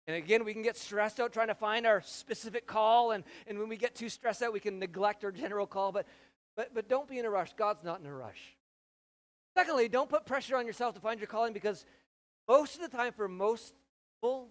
And 0.06 0.16
again, 0.16 0.44
we 0.44 0.52
can 0.52 0.62
get 0.62 0.76
stressed 0.76 1.18
out 1.18 1.32
trying 1.32 1.48
to 1.48 1.54
find 1.54 1.84
our 1.84 2.00
specific 2.00 2.66
call, 2.66 3.10
and, 3.10 3.24
and 3.46 3.58
when 3.58 3.68
we 3.68 3.76
get 3.76 3.94
too 3.94 4.08
stressed 4.08 4.42
out, 4.42 4.52
we 4.52 4.60
can 4.60 4.78
neglect 4.78 5.24
our 5.24 5.32
general 5.32 5.66
call. 5.66 5.90
But, 5.90 6.06
but, 6.56 6.72
but 6.74 6.88
don't 6.88 7.08
be 7.08 7.18
in 7.18 7.24
a 7.24 7.30
rush. 7.30 7.52
God's 7.54 7.82
not 7.82 8.00
in 8.00 8.06
a 8.06 8.14
rush. 8.14 8.56
Secondly, 9.56 9.88
don't 9.88 10.08
put 10.08 10.24
pressure 10.24 10.56
on 10.56 10.66
yourself 10.66 10.94
to 10.94 11.00
find 11.00 11.18
your 11.18 11.26
calling 11.26 11.52
because 11.52 11.84
most 12.46 12.76
of 12.76 12.82
the 12.82 12.96
time, 12.96 13.12
for 13.12 13.26
most 13.26 13.74
people, 14.16 14.48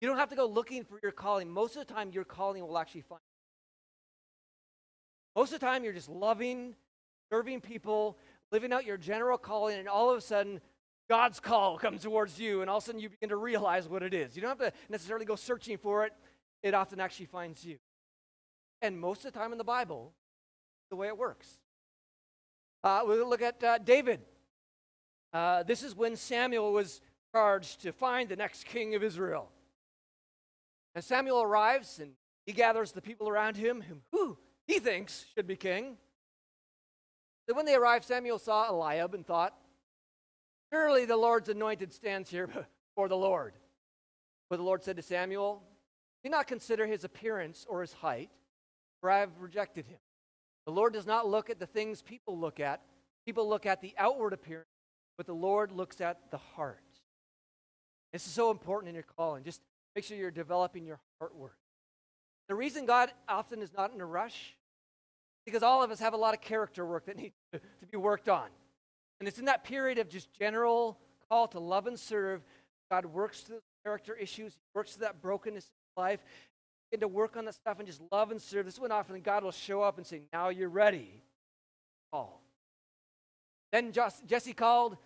you 0.00 0.08
don't 0.08 0.16
have 0.16 0.30
to 0.30 0.36
go 0.36 0.46
looking 0.46 0.84
for 0.84 0.98
your 1.02 1.12
calling. 1.12 1.50
Most 1.50 1.76
of 1.76 1.86
the 1.86 1.92
time, 1.92 2.10
your 2.12 2.24
calling 2.24 2.66
will 2.66 2.78
actually 2.78 3.02
find 3.02 3.20
you. 5.36 5.40
Most 5.40 5.52
of 5.52 5.60
the 5.60 5.66
time, 5.66 5.84
you're 5.84 5.92
just 5.92 6.08
loving, 6.08 6.74
serving 7.30 7.60
people, 7.60 8.18
living 8.52 8.72
out 8.72 8.84
your 8.84 8.98
general 8.98 9.38
calling, 9.38 9.78
and 9.78 9.88
all 9.88 10.10
of 10.10 10.18
a 10.18 10.20
sudden, 10.20 10.60
God's 11.08 11.40
call 11.40 11.78
comes 11.78 12.02
towards 12.02 12.38
you, 12.38 12.60
and 12.60 12.70
all 12.70 12.76
of 12.76 12.84
a 12.84 12.86
sudden 12.86 13.00
you 13.00 13.08
begin 13.08 13.30
to 13.30 13.36
realize 13.36 13.88
what 13.88 14.02
it 14.02 14.14
is. 14.14 14.36
You 14.36 14.42
don't 14.42 14.60
have 14.60 14.72
to 14.72 14.72
necessarily 14.88 15.24
go 15.24 15.36
searching 15.36 15.78
for 15.78 16.04
it, 16.04 16.12
it 16.62 16.74
often 16.74 17.00
actually 17.00 17.26
finds 17.26 17.64
you. 17.64 17.78
And 18.82 19.00
most 19.00 19.24
of 19.24 19.32
the 19.32 19.38
time 19.38 19.52
in 19.52 19.58
the 19.58 19.64
Bible, 19.64 20.12
the 20.90 20.96
way 20.96 21.08
it 21.08 21.16
works. 21.16 21.48
Uh, 22.84 23.02
we'll 23.04 23.28
look 23.28 23.42
at 23.42 23.62
uh, 23.64 23.78
David. 23.78 24.20
Uh, 25.32 25.62
this 25.62 25.82
is 25.82 25.96
when 25.96 26.16
Samuel 26.16 26.72
was 26.72 27.00
charged 27.34 27.80
to 27.82 27.92
find 27.92 28.28
the 28.28 28.36
next 28.36 28.66
king 28.66 28.94
of 28.94 29.02
Israel. 29.02 29.48
And 30.94 31.02
Samuel 31.02 31.42
arrives 31.42 31.98
and 31.98 32.12
he 32.44 32.52
gathers 32.52 32.92
the 32.92 33.00
people 33.00 33.28
around 33.28 33.56
him 33.56 33.82
who 34.10 34.36
he 34.66 34.78
thinks 34.78 35.24
should 35.34 35.46
be 35.46 35.56
king. 35.56 35.96
So 37.48 37.54
when 37.54 37.66
they 37.66 37.74
arrived, 37.74 38.04
Samuel 38.04 38.38
saw 38.38 38.68
Eliab 38.68 39.14
and 39.14 39.26
thought, 39.26 39.54
Surely 40.72 41.04
the 41.04 41.16
Lord's 41.16 41.48
anointed 41.48 41.92
stands 41.92 42.30
here 42.30 42.46
before 42.94 43.08
the 43.08 43.16
Lord. 43.16 43.54
But 44.48 44.56
the 44.56 44.62
Lord 44.62 44.82
said 44.82 44.96
to 44.96 45.02
Samuel, 45.02 45.62
Do 46.24 46.30
not 46.30 46.46
consider 46.46 46.86
his 46.86 47.04
appearance 47.04 47.66
or 47.68 47.80
his 47.80 47.92
height, 47.92 48.30
for 49.00 49.10
I 49.10 49.20
have 49.20 49.30
rejected 49.40 49.86
him. 49.86 49.98
The 50.66 50.72
Lord 50.72 50.92
does 50.92 51.06
not 51.06 51.28
look 51.28 51.50
at 51.50 51.58
the 51.58 51.66
things 51.66 52.02
people 52.02 52.38
look 52.38 52.60
at. 52.60 52.80
People 53.26 53.48
look 53.48 53.66
at 53.66 53.80
the 53.80 53.94
outward 53.98 54.32
appearance, 54.32 54.68
but 55.16 55.26
the 55.26 55.34
Lord 55.34 55.72
looks 55.72 56.00
at 56.00 56.30
the 56.30 56.38
heart. 56.38 56.78
This 58.12 58.26
is 58.26 58.32
so 58.32 58.50
important 58.50 58.90
in 58.90 58.94
your 58.94 59.04
calling. 59.16 59.44
Just 59.44 59.60
make 59.94 60.04
sure 60.04 60.16
you're 60.16 60.30
developing 60.30 60.86
your 60.86 61.00
heart 61.18 61.34
work. 61.34 61.56
The 62.48 62.54
reason 62.54 62.86
God 62.86 63.10
often 63.28 63.62
is 63.62 63.72
not 63.72 63.92
in 63.94 64.00
a 64.00 64.06
rush, 64.06 64.54
because 65.44 65.62
all 65.62 65.82
of 65.82 65.90
us 65.90 66.00
have 66.00 66.14
a 66.14 66.16
lot 66.16 66.34
of 66.34 66.40
character 66.40 66.84
work 66.86 67.06
that 67.06 67.16
needs 67.22 67.34
to, 67.52 67.58
to 67.58 67.86
be 67.90 67.96
worked 67.96 68.28
on. 68.28 68.48
And 69.20 69.28
it's 69.28 69.38
in 69.38 69.44
that 69.44 69.64
period 69.64 69.98
of 69.98 70.08
just 70.08 70.32
general 70.32 70.98
call 71.28 71.48
to 71.48 71.60
love 71.60 71.86
and 71.86 71.98
serve. 71.98 72.42
God 72.90 73.06
works 73.06 73.40
through 73.40 73.60
character 73.84 74.14
issues, 74.14 74.56
works 74.74 74.94
through 74.94 75.06
that 75.06 75.20
brokenness 75.22 75.64
in 75.64 76.02
life, 76.02 76.20
and 76.92 77.00
to 77.00 77.08
work 77.08 77.36
on 77.36 77.44
that 77.46 77.54
stuff 77.54 77.78
and 77.78 77.86
just 77.86 78.02
love 78.10 78.30
and 78.30 78.40
serve. 78.40 78.66
This 78.66 78.74
is 78.74 78.80
when 78.80 78.92
often 78.92 79.18
God 79.20 79.44
will 79.44 79.50
show 79.50 79.82
up 79.82 79.96
and 79.96 80.06
say, 80.06 80.22
Now 80.32 80.50
you're 80.50 80.68
ready. 80.68 81.22
Call. 82.12 82.42
Then 83.72 83.92
Jesse 84.26 84.52
called 84.52 84.98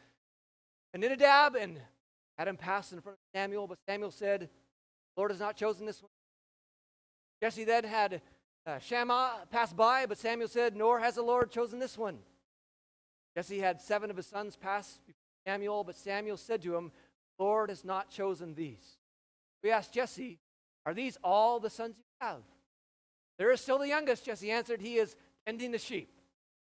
Abinadab 0.92 1.54
and 1.54 1.78
had 2.36 2.48
him 2.48 2.56
pass 2.56 2.92
in 2.92 3.00
front 3.00 3.16
of 3.16 3.38
Samuel, 3.38 3.66
but 3.66 3.78
Samuel 3.88 4.10
said, 4.10 4.48
Lord 5.16 5.30
has 5.30 5.40
not 5.40 5.56
chosen 5.56 5.86
this 5.86 6.02
one. 6.02 6.10
Jesse 7.42 7.64
then 7.64 7.84
had 7.84 8.20
uh, 8.66 8.78
Shammah 8.78 9.46
pass 9.50 9.72
by, 9.72 10.06
but 10.06 10.18
Samuel 10.18 10.48
said, 10.48 10.76
Nor 10.76 11.00
has 11.00 11.14
the 11.14 11.22
Lord 11.22 11.50
chosen 11.50 11.78
this 11.78 11.96
one. 11.96 12.18
Jesse 13.36 13.60
had 13.60 13.80
seven 13.80 14.10
of 14.10 14.16
his 14.16 14.26
sons 14.26 14.56
pass 14.56 14.98
before 15.06 15.20
Samuel, 15.46 15.84
but 15.84 15.96
Samuel 15.96 16.36
said 16.36 16.62
to 16.62 16.74
him, 16.74 16.90
Lord 17.38 17.68
has 17.70 17.84
not 17.84 18.10
chosen 18.10 18.54
these. 18.54 18.98
We 19.62 19.70
asked 19.70 19.92
Jesse, 19.92 20.38
Are 20.84 20.94
these 20.94 21.18
all 21.22 21.60
the 21.60 21.70
sons 21.70 21.96
you 21.96 22.26
have? 22.26 22.42
There 23.38 23.52
is 23.52 23.60
still 23.60 23.78
the 23.78 23.88
youngest, 23.88 24.24
Jesse 24.24 24.50
answered. 24.50 24.80
He 24.80 24.96
is 24.96 25.14
tending 25.46 25.70
the 25.70 25.78
sheep. 25.78 26.10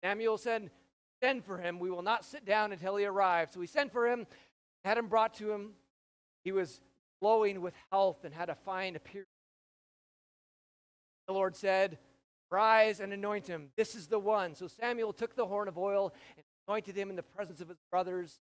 Samuel 0.03 0.37
said, 0.37 0.69
Send 1.23 1.45
for 1.45 1.57
him. 1.57 1.79
We 1.79 1.89
will 1.89 2.01
not 2.01 2.25
sit 2.25 2.45
down 2.45 2.71
until 2.71 2.95
he 2.95 3.05
arrives. 3.05 3.53
So 3.53 3.59
we 3.59 3.67
sent 3.67 3.91
for 3.91 4.07
him, 4.07 4.27
had 4.83 4.97
him 4.97 5.07
brought 5.07 5.35
to 5.35 5.51
him. 5.51 5.71
He 6.43 6.51
was 6.51 6.81
glowing 7.21 7.61
with 7.61 7.73
health 7.91 8.23
and 8.23 8.33
had 8.33 8.49
a 8.49 8.55
fine 8.55 8.95
appearance. 8.95 9.26
The 11.27 11.33
Lord 11.33 11.55
said, 11.55 11.97
Rise 12.49 13.01
and 13.01 13.11
anoint 13.11 13.47
him. 13.47 13.69
This 13.75 13.93
is 13.93 14.07
the 14.07 14.19
one. 14.19 14.55
So 14.55 14.67
Samuel 14.67 15.11
took 15.11 15.35
the 15.35 15.45
horn 15.45 15.67
of 15.67 15.77
oil 15.77 16.13
and 16.37 16.45
anointed 16.67 16.95
him 16.95 17.09
in 17.09 17.15
the 17.15 17.23
presence 17.23 17.59
of 17.59 17.67
his 17.67 17.77
brothers. 17.91 18.39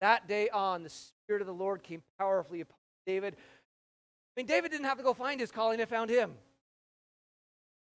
That 0.00 0.26
day 0.26 0.48
on, 0.48 0.82
the 0.82 0.90
Spirit 0.90 1.40
of 1.40 1.46
the 1.46 1.54
Lord 1.54 1.82
came 1.82 2.02
powerfully 2.18 2.60
upon 2.60 2.76
David. 3.06 3.36
I 3.36 4.40
mean, 4.40 4.46
David 4.46 4.72
didn't 4.72 4.86
have 4.86 4.98
to 4.98 5.04
go 5.04 5.14
find 5.14 5.40
his 5.40 5.52
calling, 5.52 5.78
it 5.78 5.88
found 5.88 6.10
him. 6.10 6.32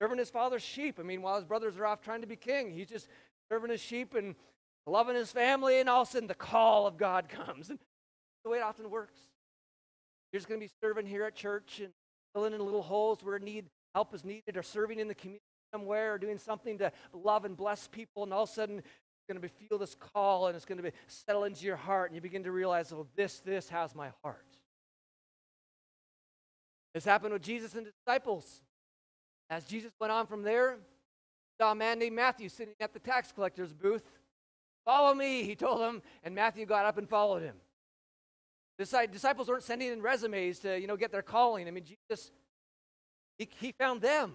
Serving 0.01 0.17
his 0.17 0.29
father's 0.29 0.63
sheep. 0.63 0.97
I 0.97 1.03
mean, 1.03 1.21
while 1.21 1.35
his 1.35 1.43
brothers 1.43 1.77
are 1.77 1.85
off 1.85 2.01
trying 2.01 2.21
to 2.21 2.27
be 2.27 2.37
king, 2.37 2.71
he's 2.71 2.87
just 2.87 3.09
serving 3.51 3.69
his 3.69 3.81
sheep 3.81 4.15
and 4.15 4.35
loving 4.87 5.15
his 5.15 5.31
family, 5.31 5.81
and 5.81 5.89
all 5.89 6.03
of 6.03 6.07
a 6.07 6.11
sudden 6.11 6.27
the 6.27 6.35
call 6.35 6.87
of 6.87 6.97
God 6.97 7.27
comes. 7.27 7.69
And 7.69 7.79
the 8.45 8.49
way 8.49 8.59
it 8.59 8.63
often 8.63 8.89
works. 8.89 9.19
You're 10.31 10.39
just 10.39 10.47
going 10.47 10.59
to 10.61 10.65
be 10.65 10.71
serving 10.81 11.05
here 11.05 11.25
at 11.25 11.35
church 11.35 11.81
and 11.81 11.91
filling 12.33 12.53
in 12.53 12.63
little 12.63 12.81
holes 12.81 13.23
where 13.23 13.37
need 13.39 13.65
help 13.93 14.13
is 14.13 14.23
needed, 14.23 14.55
or 14.55 14.63
serving 14.63 14.99
in 14.99 15.07
the 15.07 15.15
community 15.15 15.43
somewhere, 15.73 16.13
or 16.13 16.17
doing 16.17 16.37
something 16.37 16.77
to 16.79 16.91
love 17.13 17.45
and 17.45 17.55
bless 17.55 17.87
people, 17.87 18.23
and 18.23 18.33
all 18.33 18.43
of 18.43 18.49
a 18.49 18.53
sudden 18.53 18.75
you're 18.75 19.35
going 19.35 19.41
to 19.41 19.47
be, 19.47 19.67
feel 19.67 19.77
this 19.77 19.95
call 19.95 20.47
and 20.47 20.55
it's 20.55 20.65
going 20.65 20.77
to 20.77 20.83
be 20.83 20.91
settle 21.07 21.43
into 21.43 21.65
your 21.65 21.75
heart 21.75 22.09
and 22.09 22.15
you 22.15 22.21
begin 22.21 22.43
to 22.43 22.51
realize, 22.51 22.91
oh, 22.91 23.05
this, 23.15 23.39
this 23.41 23.69
has 23.69 23.93
my 23.93 24.09
heart. 24.23 24.45
This 26.93 27.05
happened 27.05 27.33
with 27.33 27.43
Jesus 27.43 27.75
and 27.75 27.85
disciples. 27.85 28.63
As 29.51 29.65
Jesus 29.65 29.91
went 29.99 30.11
on 30.11 30.25
from 30.25 30.41
there, 30.41 30.77
saw 31.59 31.71
a 31.71 31.75
man 31.75 31.99
named 31.99 32.15
Matthew 32.15 32.49
sitting 32.49 32.73
at 32.79 32.93
the 32.93 32.99
tax 32.99 33.31
collector's 33.31 33.73
booth. 33.73 34.03
Follow 34.85 35.13
me, 35.13 35.43
he 35.43 35.55
told 35.55 35.81
him, 35.81 36.01
and 36.23 36.33
Matthew 36.33 36.65
got 36.65 36.85
up 36.85 36.97
and 36.97 37.07
followed 37.07 37.43
him. 37.43 37.55
The 38.79 39.07
disciples 39.11 39.49
weren't 39.49 39.63
sending 39.63 39.91
in 39.91 40.01
resumes 40.01 40.59
to, 40.59 40.79
you 40.79 40.87
know, 40.87 40.95
get 40.95 41.11
their 41.11 41.21
calling. 41.21 41.67
I 41.67 41.71
mean, 41.71 41.83
Jesus, 41.83 42.31
he, 43.39 43.49
he 43.59 43.71
found 43.71 44.01
them. 44.01 44.33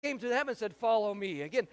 He 0.00 0.08
came 0.08 0.18
to 0.20 0.28
them 0.28 0.48
and 0.48 0.56
said, 0.56 0.74
Follow 0.74 1.12
me. 1.12 1.42
Again, 1.42 1.68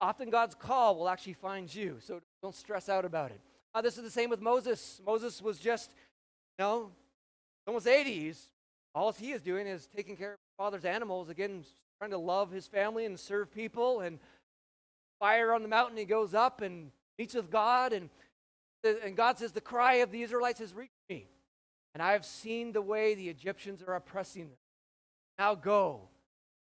often 0.00 0.30
God's 0.30 0.54
call 0.54 0.96
will 0.96 1.08
actually 1.08 1.32
find 1.32 1.74
you, 1.74 1.96
so 2.00 2.20
don't 2.42 2.54
stress 2.54 2.88
out 2.88 3.04
about 3.04 3.30
it. 3.32 3.40
Uh, 3.74 3.80
this 3.80 3.96
is 3.96 4.04
the 4.04 4.10
same 4.10 4.30
with 4.30 4.40
Moses. 4.40 5.00
Moses 5.04 5.42
was 5.42 5.58
just, 5.58 5.90
you 6.58 6.64
know, 6.64 6.90
almost 7.66 7.86
80s. 7.86 8.48
All 8.94 9.12
he 9.12 9.32
is 9.32 9.42
doing 9.42 9.66
is 9.66 9.88
taking 9.94 10.16
care 10.16 10.32
of 10.32 10.38
his 10.38 10.56
father's 10.56 10.84
animals, 10.84 11.28
again, 11.28 11.64
trying 11.98 12.12
to 12.12 12.18
love 12.18 12.50
his 12.50 12.66
family 12.66 13.04
and 13.04 13.18
serve 13.18 13.52
people. 13.52 14.00
And 14.00 14.18
fire 15.20 15.52
on 15.52 15.62
the 15.62 15.68
mountain, 15.68 15.96
he 15.96 16.04
goes 16.04 16.32
up 16.32 16.60
and 16.60 16.90
meets 17.18 17.34
with 17.34 17.50
God. 17.50 17.92
And, 17.92 18.08
and 19.04 19.16
God 19.16 19.38
says, 19.38 19.52
The 19.52 19.60
cry 19.60 19.96
of 19.96 20.10
the 20.10 20.22
Israelites 20.22 20.60
has 20.60 20.72
reached 20.72 20.92
me. 21.10 21.26
And 21.94 22.02
I 22.02 22.12
have 22.12 22.24
seen 22.24 22.72
the 22.72 22.82
way 22.82 23.14
the 23.14 23.28
Egyptians 23.28 23.82
are 23.86 23.94
oppressing 23.94 24.44
them. 24.44 24.56
Now 25.38 25.54
go. 25.54 26.08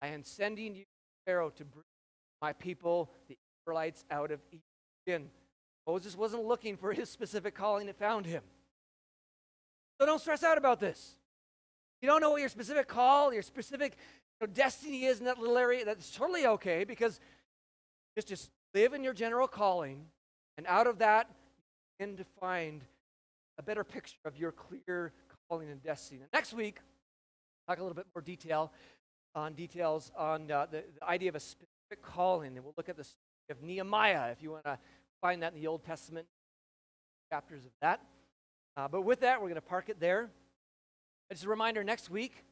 I 0.02 0.08
am 0.08 0.22
sending 0.22 0.74
you, 0.74 0.84
Pharaoh, 1.26 1.50
to 1.50 1.64
bring 1.64 1.84
my 2.42 2.52
people, 2.52 3.10
the 3.28 3.36
Israelites, 3.62 4.04
out 4.10 4.30
of 4.30 4.40
Egypt. 4.50 5.30
Moses 5.86 6.16
wasn't 6.16 6.44
looking 6.44 6.76
for 6.76 6.92
his 6.92 7.10
specific 7.10 7.54
calling, 7.54 7.88
it 7.88 7.96
found 7.96 8.26
him. 8.26 8.42
So 10.00 10.06
don't 10.06 10.20
stress 10.20 10.42
out 10.42 10.58
about 10.58 10.80
this. 10.80 11.16
You 12.02 12.08
don't 12.08 12.20
know 12.20 12.30
what 12.30 12.40
your 12.40 12.48
specific 12.48 12.88
call, 12.88 13.32
your 13.32 13.42
specific 13.42 13.96
you 14.40 14.46
know, 14.46 14.52
destiny 14.52 15.04
is 15.04 15.20
in 15.20 15.26
that 15.26 15.38
little 15.38 15.56
area. 15.56 15.84
That's 15.84 16.10
totally 16.10 16.46
okay 16.46 16.84
because 16.84 17.20
just 18.16 18.28
just 18.28 18.50
live 18.74 18.92
in 18.92 19.04
your 19.04 19.14
general 19.14 19.46
calling, 19.46 20.06
and 20.58 20.66
out 20.66 20.86
of 20.86 20.98
that, 20.98 21.28
you 21.28 22.06
begin 22.06 22.16
to 22.16 22.24
find 22.40 22.82
a 23.58 23.62
better 23.62 23.84
picture 23.84 24.16
of 24.24 24.36
your 24.36 24.52
clear 24.52 25.12
calling 25.48 25.70
and 25.70 25.82
destiny. 25.82 26.20
And 26.20 26.28
next 26.32 26.52
week, 26.52 26.80
talk 27.68 27.78
a 27.78 27.82
little 27.82 27.94
bit 27.94 28.06
more 28.14 28.22
detail 28.22 28.72
on 29.34 29.54
details 29.54 30.12
on 30.16 30.50
uh, 30.50 30.66
the, 30.70 30.84
the 30.98 31.06
idea 31.06 31.28
of 31.28 31.34
a 31.34 31.40
specific 31.40 32.02
calling, 32.02 32.56
and 32.56 32.64
we'll 32.64 32.74
look 32.76 32.88
at 32.88 32.96
the 32.96 33.04
story 33.04 33.18
of 33.50 33.62
Nehemiah 33.62 34.30
if 34.30 34.42
you 34.42 34.50
want 34.52 34.64
to 34.64 34.78
find 35.20 35.42
that 35.42 35.54
in 35.54 35.60
the 35.60 35.66
Old 35.66 35.84
Testament 35.84 36.26
chapters 37.32 37.64
of 37.64 37.72
that. 37.80 38.00
Uh, 38.76 38.88
but 38.88 39.02
with 39.02 39.20
that, 39.20 39.40
we're 39.40 39.48
going 39.48 39.54
to 39.54 39.60
park 39.60 39.88
it 39.88 39.98
there. 40.00 40.30
Just 41.32 41.44
a 41.44 41.48
reminder 41.48 41.82
next 41.82 42.10
week, 42.10 42.44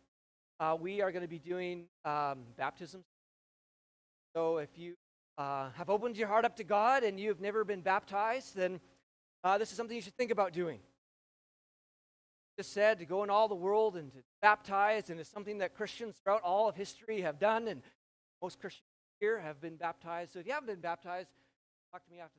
uh, 0.60 0.76
we 0.78 1.02
are 1.02 1.12
going 1.12 1.22
to 1.22 1.28
be 1.28 1.38
doing 1.38 1.84
um, 2.04 2.40
baptisms. 2.56 3.04
So 4.34 4.58
if 4.58 4.70
you 4.76 4.94
uh, 5.36 5.70
have 5.76 5.90
opened 5.90 6.16
your 6.16 6.28
heart 6.28 6.44
up 6.44 6.56
to 6.56 6.64
God 6.64 7.02
and 7.02 7.20
you've 7.20 7.40
never 7.40 7.64
been 7.64 7.80
baptized, 7.80 8.56
then 8.56 8.80
uh, 9.44 9.58
this 9.58 9.70
is 9.70 9.76
something 9.76 9.94
you 9.94 10.02
should 10.02 10.16
think 10.16 10.30
about 10.30 10.52
doing. 10.52 10.78
Just 12.62 12.74
said 12.74 13.00
to 13.00 13.04
go 13.04 13.24
in 13.24 13.28
all 13.28 13.48
the 13.48 13.56
world 13.56 13.96
and 13.96 14.12
to 14.12 14.18
baptize, 14.40 15.10
and 15.10 15.18
it's 15.18 15.28
something 15.28 15.58
that 15.58 15.74
Christians 15.74 16.14
throughout 16.22 16.42
all 16.44 16.68
of 16.68 16.76
history 16.76 17.22
have 17.22 17.40
done, 17.40 17.66
and 17.66 17.82
most 18.40 18.60
Christians 18.60 18.86
here 19.18 19.40
have 19.40 19.60
been 19.60 19.74
baptized. 19.74 20.34
So 20.34 20.38
if 20.38 20.46
you 20.46 20.52
haven't 20.52 20.68
been 20.68 20.78
baptized, 20.78 21.26
talk 21.90 22.04
to 22.04 22.10
me 22.12 22.20
after. 22.20 22.38